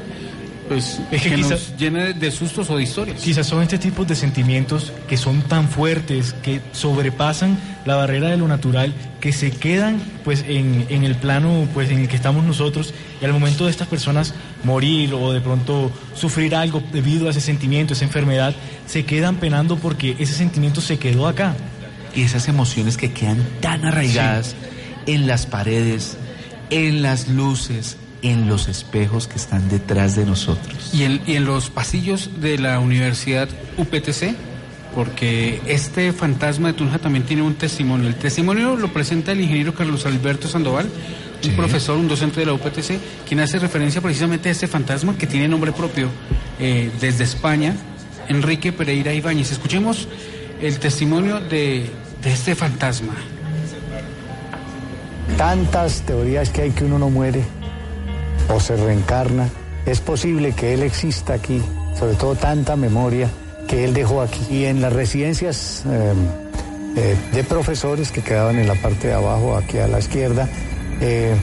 [0.67, 3.21] pues Es que que, quizá- nos llene de, de sustos o de historias.
[3.21, 8.35] Quizás son este tipo de sentimientos que son tan fuertes, que sobrepasan la barrera de
[8.35, 12.43] lo natural, que se quedan pues en, en el plano pues en el que estamos
[12.43, 14.33] nosotros y al momento de estas personas
[14.65, 18.53] morir o de pronto sufrir algo debido a ese sentimiento, esa enfermedad,
[18.87, 21.55] se quedan penando porque ese sentimiento se quedó acá.
[22.17, 24.55] Y esas emociones que quedan tan arraigadas
[25.05, 26.17] en las paredes,
[26.71, 30.89] en las luces, en los espejos que están detrás de nosotros.
[30.93, 33.47] Y en, y en los pasillos de la Universidad
[33.77, 34.35] UPTC,
[34.95, 38.07] porque este fantasma de Tunja también tiene un testimonio.
[38.07, 40.89] El testimonio lo presenta el ingeniero Carlos Alberto Sandoval,
[41.47, 42.97] un profesor, un docente de la UPTC,
[43.27, 46.09] quien hace referencia precisamente a este fantasma que tiene nombre propio
[46.59, 47.75] eh, desde España,
[48.27, 49.51] Enrique Pereira Ibáñez.
[49.51, 50.07] Escuchemos
[50.59, 51.91] el testimonio de,
[52.21, 53.13] de este fantasma.
[55.37, 57.43] Tantas teorías que hay que uno no muere
[58.53, 59.49] o se reencarna.
[59.85, 61.61] Es posible que él exista aquí,
[61.97, 63.29] sobre todo tanta memoria
[63.67, 64.41] que él dejó aquí.
[64.49, 66.13] Y en las residencias eh,
[66.95, 70.47] eh, de profesores que quedaban en la parte de abajo, aquí a la izquierda,
[71.01, 71.35] eh,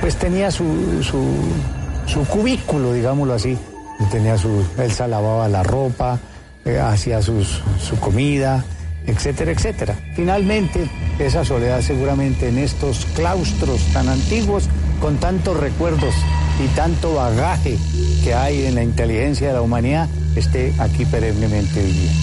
[0.00, 1.34] pues tenía su, su,
[2.06, 3.58] su cubículo, digámoslo así.
[4.10, 6.18] Tenía su, él se lavaba la ropa,
[6.64, 7.42] eh, hacía su
[7.98, 8.62] comida,
[9.06, 9.94] etcétera, etcétera.
[10.14, 10.88] Finalmente,
[11.18, 14.68] esa soledad seguramente en estos claustros tan antiguos,
[15.00, 16.14] con tantos recuerdos
[16.64, 17.76] y tanto bagaje
[18.24, 22.20] que hay en la inteligencia de la humanidad, esté aquí perennemente viviendo.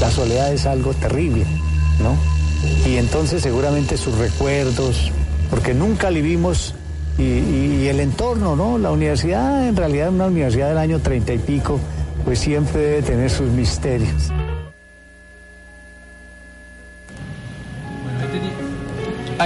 [0.00, 1.44] La soledad es algo terrible,
[2.02, 2.14] ¿no?
[2.88, 5.10] Y entonces seguramente sus recuerdos,
[5.50, 6.74] porque nunca le vimos,
[7.18, 8.78] y, y- y el entorno, ¿no?
[8.78, 11.80] La universidad, en realidad, una universidad del año treinta y pico,
[12.24, 14.30] pues siempre debe tener sus misterios.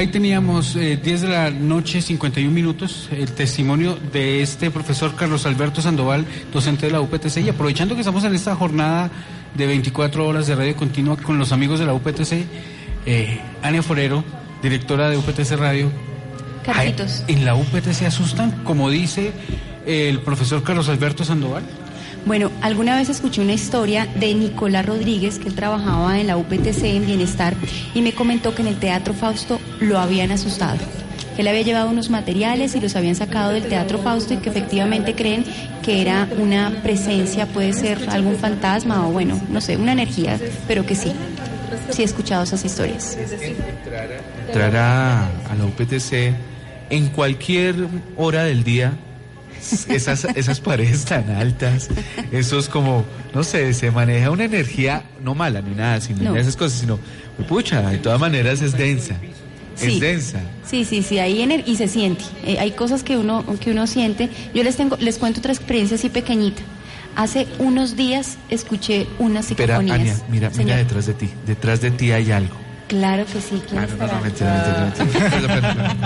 [0.03, 5.47] Ahí teníamos eh, 10 de la noche, 51 minutos, el testimonio de este profesor Carlos
[5.47, 7.37] Alberto Sandoval, docente de la UPTC.
[7.37, 9.13] Y aprovechando que estamos en esta jornada
[9.55, 12.33] de 24 horas de radio continua con los amigos de la UPTC,
[13.07, 14.25] eh, Ania Forero,
[14.61, 15.89] directora de UPTC Radio.
[16.65, 17.23] Carlitos.
[17.29, 19.31] ¿En la UPTC asustan, como dice
[19.87, 21.63] el profesor Carlos Alberto Sandoval?
[22.25, 26.85] Bueno, alguna vez escuché una historia de Nicolás Rodríguez, que él trabajaba en la UPTC
[26.85, 27.55] en Bienestar,
[27.95, 30.79] y me comentó que en el Teatro Fausto lo habían asustado.
[31.35, 34.51] Que él había llevado unos materiales y los habían sacado del Teatro Fausto y que
[34.51, 35.45] efectivamente creen
[35.83, 40.87] que era una presencia, puede ser algún fantasma o bueno, no sé, una energía, pero
[40.87, 41.13] que sí.
[41.91, 43.17] Sí he escuchado esas historias.
[44.47, 46.35] Entrar a, a la UPTC
[46.91, 47.75] en cualquier
[48.17, 48.93] hora del día
[49.89, 51.89] esas, esas paredes tan altas,
[52.31, 53.05] esos como,
[53.35, 56.37] no sé, se maneja una energía no mala ni nada, sino No.
[56.37, 56.99] esas cosas, sino,
[57.49, 59.17] pucha, de todas maneras es densa,
[59.75, 59.95] Sí.
[59.95, 60.41] es densa.
[60.69, 62.25] Sí, sí, sí, ahí ener- y se siente.
[62.45, 64.29] Eh, hay cosas que uno, que uno siente.
[64.55, 66.63] Yo les tengo, les cuento otra experiencia así pequeñita.
[67.15, 69.77] Hace unos días escuché unas Espera.
[69.77, 72.57] Ania, mira, mira detrás de ti, detrás de ti hay algo.
[72.89, 73.63] Claro que sí.
[73.69, 74.13] ¿quién Ah, no, no, estará?
[74.15, 75.97] no, mentira, mentira, mentira.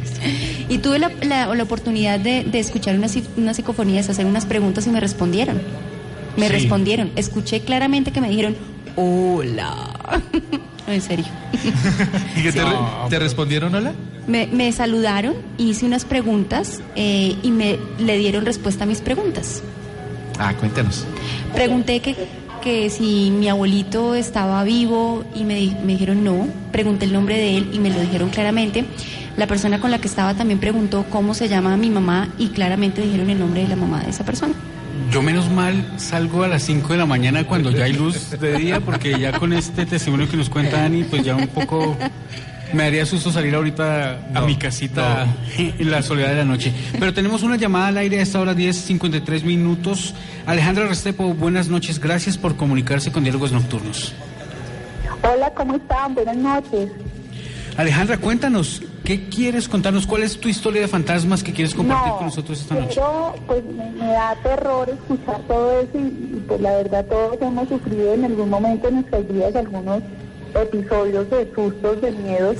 [0.71, 4.87] Y tuve la, la- la oportunidad de, de escuchar unas, unas psicofonías, hacer unas preguntas
[4.87, 5.61] y me respondieron.
[6.37, 6.53] Me Sí.
[6.53, 7.11] respondieron.
[7.17, 8.55] Escuché claramente que me dijeron,
[8.95, 10.21] hola.
[10.87, 11.25] en serio.
[12.37, 12.71] ¿Y que te, re-
[13.09, 13.93] te respondieron hola?
[14.27, 19.61] Me, me saludaron, hice unas preguntas eh, y me le dieron respuesta a mis preguntas.
[20.39, 21.05] Ah, cuéntanos.
[21.53, 22.15] Pregunté que,
[22.63, 26.47] que si mi abuelito estaba vivo y me, me dijeron no.
[26.71, 28.85] Pregunté el nombre de él y me lo dijeron claramente.
[29.41, 33.01] La persona con la que estaba también preguntó cómo se llama mi mamá y claramente
[33.01, 34.53] dijeron el nombre de la mamá de esa persona.
[35.11, 38.55] Yo menos mal salgo a las 5 de la mañana cuando ya hay luz de
[38.59, 41.97] día, porque ya con este testimonio que nos cuenta Dani, pues ya un poco
[42.73, 45.25] me daría susto salir ahorita a mi casita
[45.57, 46.71] en la soledad de la noche.
[46.99, 50.13] Pero tenemos una llamada al aire a esta hora 10, 53 minutos.
[50.45, 54.13] Alejandra Restepo, buenas noches, gracias por comunicarse con Diálogos Nocturnos.
[55.23, 56.13] Hola, ¿cómo están?
[56.13, 56.91] Buenas noches.
[57.75, 60.07] Alejandra, cuéntanos, ¿qué quieres contarnos?
[60.07, 62.95] ¿Cuál es tu historia de fantasmas que quieres compartir con nosotros esta noche?
[62.95, 67.41] Pero pues me, me da terror escuchar todo eso y, y, pues la verdad todos
[67.41, 70.01] hemos sufrido en algún momento en nuestras vidas algunos
[70.53, 72.57] episodios de sustos, de miedos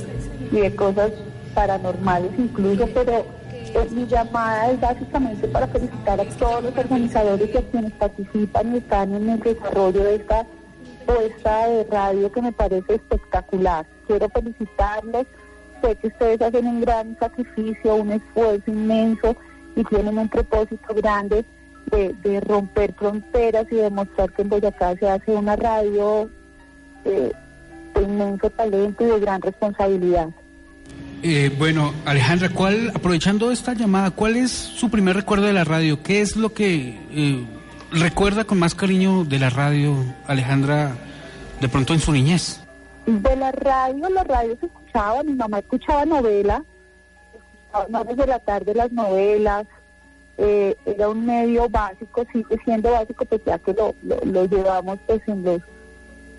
[0.51, 1.11] y de cosas
[1.53, 3.25] paranormales incluso, pero
[3.71, 8.75] pues, mi llamada es básicamente para felicitar a todos los organizadores y a quienes participan
[8.75, 10.45] y están en el desarrollo de esta
[11.05, 13.85] puesta de radio que me parece espectacular.
[14.05, 15.25] Quiero felicitarlos.
[15.81, 19.35] Sé que ustedes hacen un gran sacrificio, un esfuerzo inmenso
[19.75, 21.45] y tienen un propósito grande
[21.91, 26.29] de, de romper fronteras y demostrar que en Boyacá se hace una radio
[27.05, 27.31] eh,
[27.95, 30.29] de inmenso talento y de gran responsabilidad.
[31.23, 36.01] Eh, bueno, Alejandra, ¿cuál, aprovechando esta llamada, ¿cuál es su primer recuerdo de la radio?
[36.01, 37.45] ¿Qué es lo que eh,
[37.91, 40.95] recuerda con más cariño de la radio, Alejandra,
[41.59, 42.61] de pronto en su niñez?
[43.05, 46.61] De la radio, la radio se escuchaba, mi mamá escuchaba novelas,
[47.73, 49.65] escuchaba desde la tarde las novelas,
[50.37, 54.97] eh, era un medio básico, sigue siendo básico, pues ya que lo, lo, lo llevamos
[55.07, 55.61] pues en los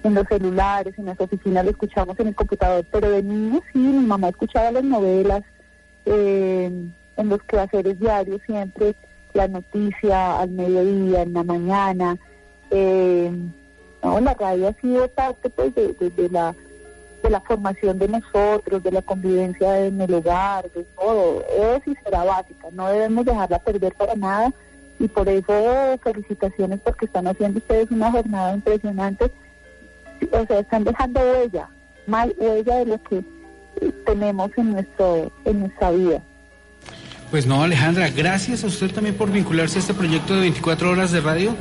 [0.04, 3.78] en los celulares, en las oficinas lo escuchamos en el computador, pero de niño sí,
[3.78, 5.42] mi mamá escuchaba las novelas,
[6.06, 6.66] eh,
[7.16, 8.96] en los quehaceres diarios siempre,
[9.32, 12.18] la noticia al mediodía, en la mañana,
[12.72, 13.30] eh,
[14.02, 16.52] no, la radio ha sido parte pues de, de- de la
[17.22, 21.94] de la formación de nosotros, de la convivencia en el hogar, de todo, es y
[22.02, 24.52] será básica, no debemos dejarla perder para nada
[24.98, 29.30] y por eso felicitaciones porque están haciendo ustedes una jornada impresionante,
[30.30, 31.68] o sea, están dejando huella,
[32.06, 36.22] más huella de lo que eh, tenemos en nuestro en nuestra vida.
[37.30, 41.12] Pues no, Alejandra, gracias a usted también por vincularse a este proyecto de 24 horas
[41.12, 41.56] de radio,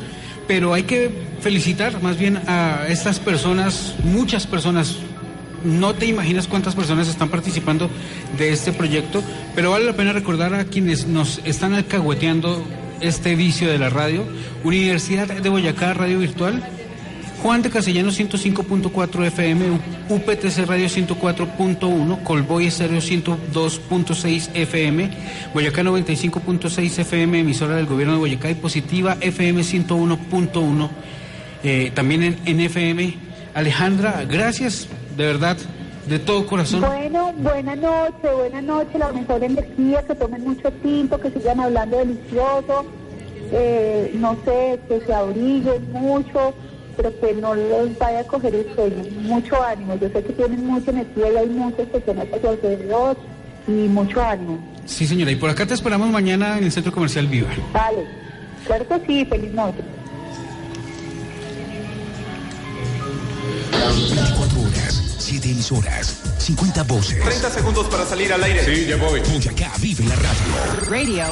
[0.47, 1.09] pero hay que
[1.39, 4.97] felicitar más bien a estas personas, muchas personas.
[5.63, 7.89] No te imaginas cuántas personas están participando
[8.37, 12.65] de este proyecto, pero vale la pena recordar a quienes nos están alcahueteando
[12.99, 14.25] este vicio de la radio.
[14.63, 16.63] Universidad de Boyacá, Radio Virtual,
[17.41, 19.65] Juan de Castellanos 105.4 FM,
[20.09, 25.09] UPTC Radio 104.1, Colboy Estéreo 102.6 FM,
[25.51, 30.89] Boyacá 95.6 FM, emisora del gobierno de Boyacá y Positiva FM 101.1,
[31.63, 33.15] eh, también en FM.
[33.55, 35.57] Alejandra, gracias, de verdad,
[36.07, 36.81] de todo corazón.
[36.81, 41.97] Bueno, buena noche, buena noche, la mejor energía, que tomen mucho tinto, que sigan hablando
[41.97, 42.85] delicioso
[43.51, 46.53] eh, no sé, que se abriguen mucho,
[46.95, 49.03] pero que no les vaya a coger el sueño.
[49.21, 49.95] Mucho ánimo.
[49.95, 53.17] Yo sé que tienen mucha energía y hay muchas personas su alrededor
[53.67, 54.57] y mucho ánimo.
[54.85, 57.49] Sí, señora, y por acá te esperamos mañana en el Centro Comercial Viva.
[57.73, 58.05] Vale,
[58.65, 59.79] claro que sí, feliz noche.
[63.91, 67.23] 24 horas, 7 emisoras, 50 voces.
[67.23, 68.63] 30 segundos para salir al aire.
[68.63, 69.19] Sí, ya voy.
[69.19, 70.89] Boyacá vive la radio.
[70.89, 71.25] Radio.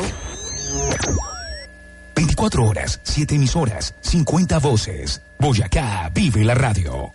[2.16, 5.22] 24 horas, 7 emisoras, 50 voces.
[5.38, 7.14] Boyacá vive la radio.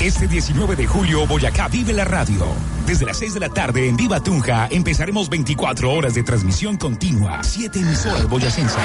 [0.00, 2.46] Este 19 de julio, Boyacá vive la radio.
[2.86, 7.42] Desde las 6 de la tarde en Viva Tunja empezaremos 24 horas de transmisión continua.
[7.42, 8.76] 7 emisoras boyacenses.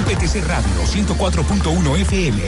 [0.00, 2.42] UPTC Radio 104.1 FM.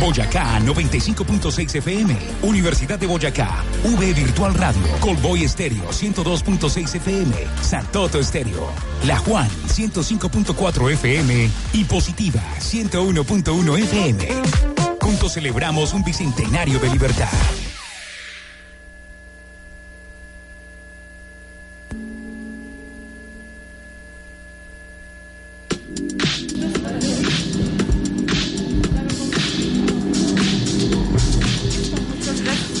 [0.00, 2.16] Boyacá 95.6 FM.
[2.42, 3.64] Universidad de Boyacá.
[3.82, 4.86] V Virtual Radio.
[5.00, 7.34] Colboy Estéreo 102.6 FM.
[7.60, 8.70] Santoto Estéreo.
[9.04, 11.50] La Juan 105.4 FM.
[11.72, 14.75] Y Positiva 101.1 FM.
[15.06, 17.28] Juntos celebramos un bicentenario de libertad.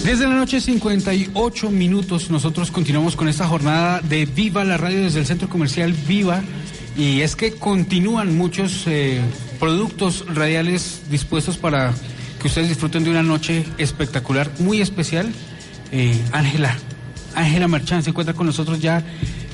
[0.04, 5.20] Desde la noche 58 minutos nosotros continuamos con esta jornada de Viva la Radio desde
[5.20, 6.42] el Centro Comercial Viva
[6.96, 9.20] y es que continúan muchos eh,
[9.60, 11.94] productos radiales dispuestos para
[12.40, 15.32] que ustedes disfruten de una noche espectacular, muy especial.
[15.92, 16.76] Eh, Ángela,
[17.34, 19.02] Ángela Marchán se encuentra con nosotros ya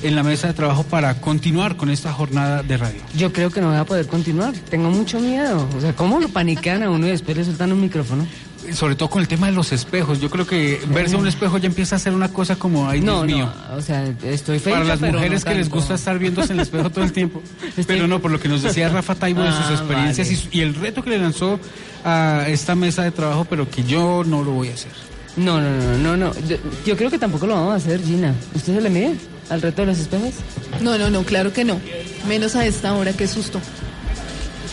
[0.02, 3.00] en la mesa de trabajo para continuar con esta jornada de radio.
[3.16, 5.68] Yo creo que no voy a poder continuar, tengo mucho miedo.
[5.76, 8.26] O sea, ¿cómo lo paniquean a uno y después le sueltan un micrófono?
[8.72, 11.58] Sobre todo con el tema de los espejos, yo creo que verse a un espejo
[11.58, 13.52] ya empieza a ser una cosa como, ay No, Dios no, mío.
[13.76, 14.78] o sea, estoy feliz.
[14.78, 17.42] Para las mujeres que les gusta estar viéndose en el espejo todo el tiempo.
[17.86, 20.74] Pero no, por lo que nos decía Rafa Taibo de sus Ah, experiencias y, el
[20.74, 21.58] reto que le lanzó
[22.04, 24.92] a esta mesa de trabajo, pero que yo no lo voy a hacer.
[25.36, 26.32] No, no, no, no, no.
[26.48, 28.34] Yo, yo creo que tampoco lo vamos a hacer, Gina.
[28.54, 29.14] ¿Usted se le mide
[29.50, 30.34] al reto de los espejos?
[30.80, 31.80] No, no, no, claro que no.
[32.28, 33.60] Menos a esta hora, qué susto.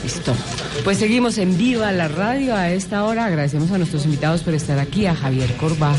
[0.04, 0.34] Listo.
[0.84, 3.26] Pues seguimos en Viva la Radio a esta hora.
[3.26, 5.94] Agradecemos a nuestros invitados por estar aquí, a Javier Corba,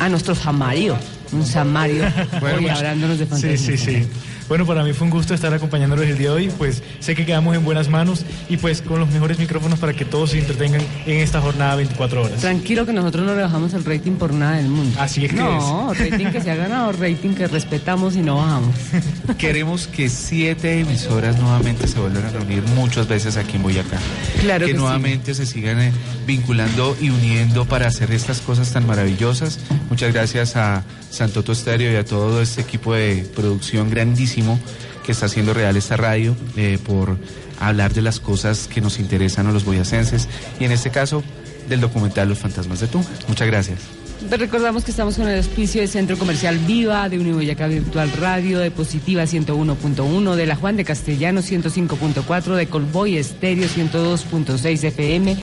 [0.00, 0.96] a nuestro Samario,
[1.32, 3.56] un Samario, hoy pues, hablándonos de fantasía.
[3.56, 4.06] Sí, sí, sí.
[4.48, 6.52] Bueno, para mí fue un gusto estar acompañándolos el día de hoy.
[6.56, 10.06] Pues sé que quedamos en buenas manos y pues con los mejores micrófonos para que
[10.06, 12.40] todos se entretengan en esta jornada 24 horas.
[12.40, 14.98] Tranquilo que nosotros no le bajamos el rating por nada del mundo.
[14.98, 18.74] Así es que No, rating que se ha ganado, rating que respetamos y no bajamos.
[19.38, 23.98] Queremos que siete emisoras nuevamente se vuelvan a reunir muchas veces aquí en Boyacá.
[24.40, 24.82] Claro que, que sí.
[24.82, 25.92] nuevamente se sigan eh,
[26.26, 29.58] vinculando y uniendo para hacer estas cosas tan maravillosas.
[29.90, 34.37] Muchas gracias a Santoto Estéreo y a todo este equipo de producción grandísimo
[35.04, 37.16] que está haciendo real esta radio eh, por
[37.60, 40.28] hablar de las cosas que nos interesan a los boyacenses
[40.60, 41.22] y en este caso
[41.68, 43.10] del documental Los Fantasmas de Tunja.
[43.26, 43.78] Muchas gracias.
[44.30, 48.70] Recordamos que estamos con el auspicio de Centro Comercial Viva, de Uniboyacá Virtual Radio, de
[48.72, 55.36] Positiva 101.1, de La Juan de Castellano 105.4, de Colboy Estéreo 102.6 FM.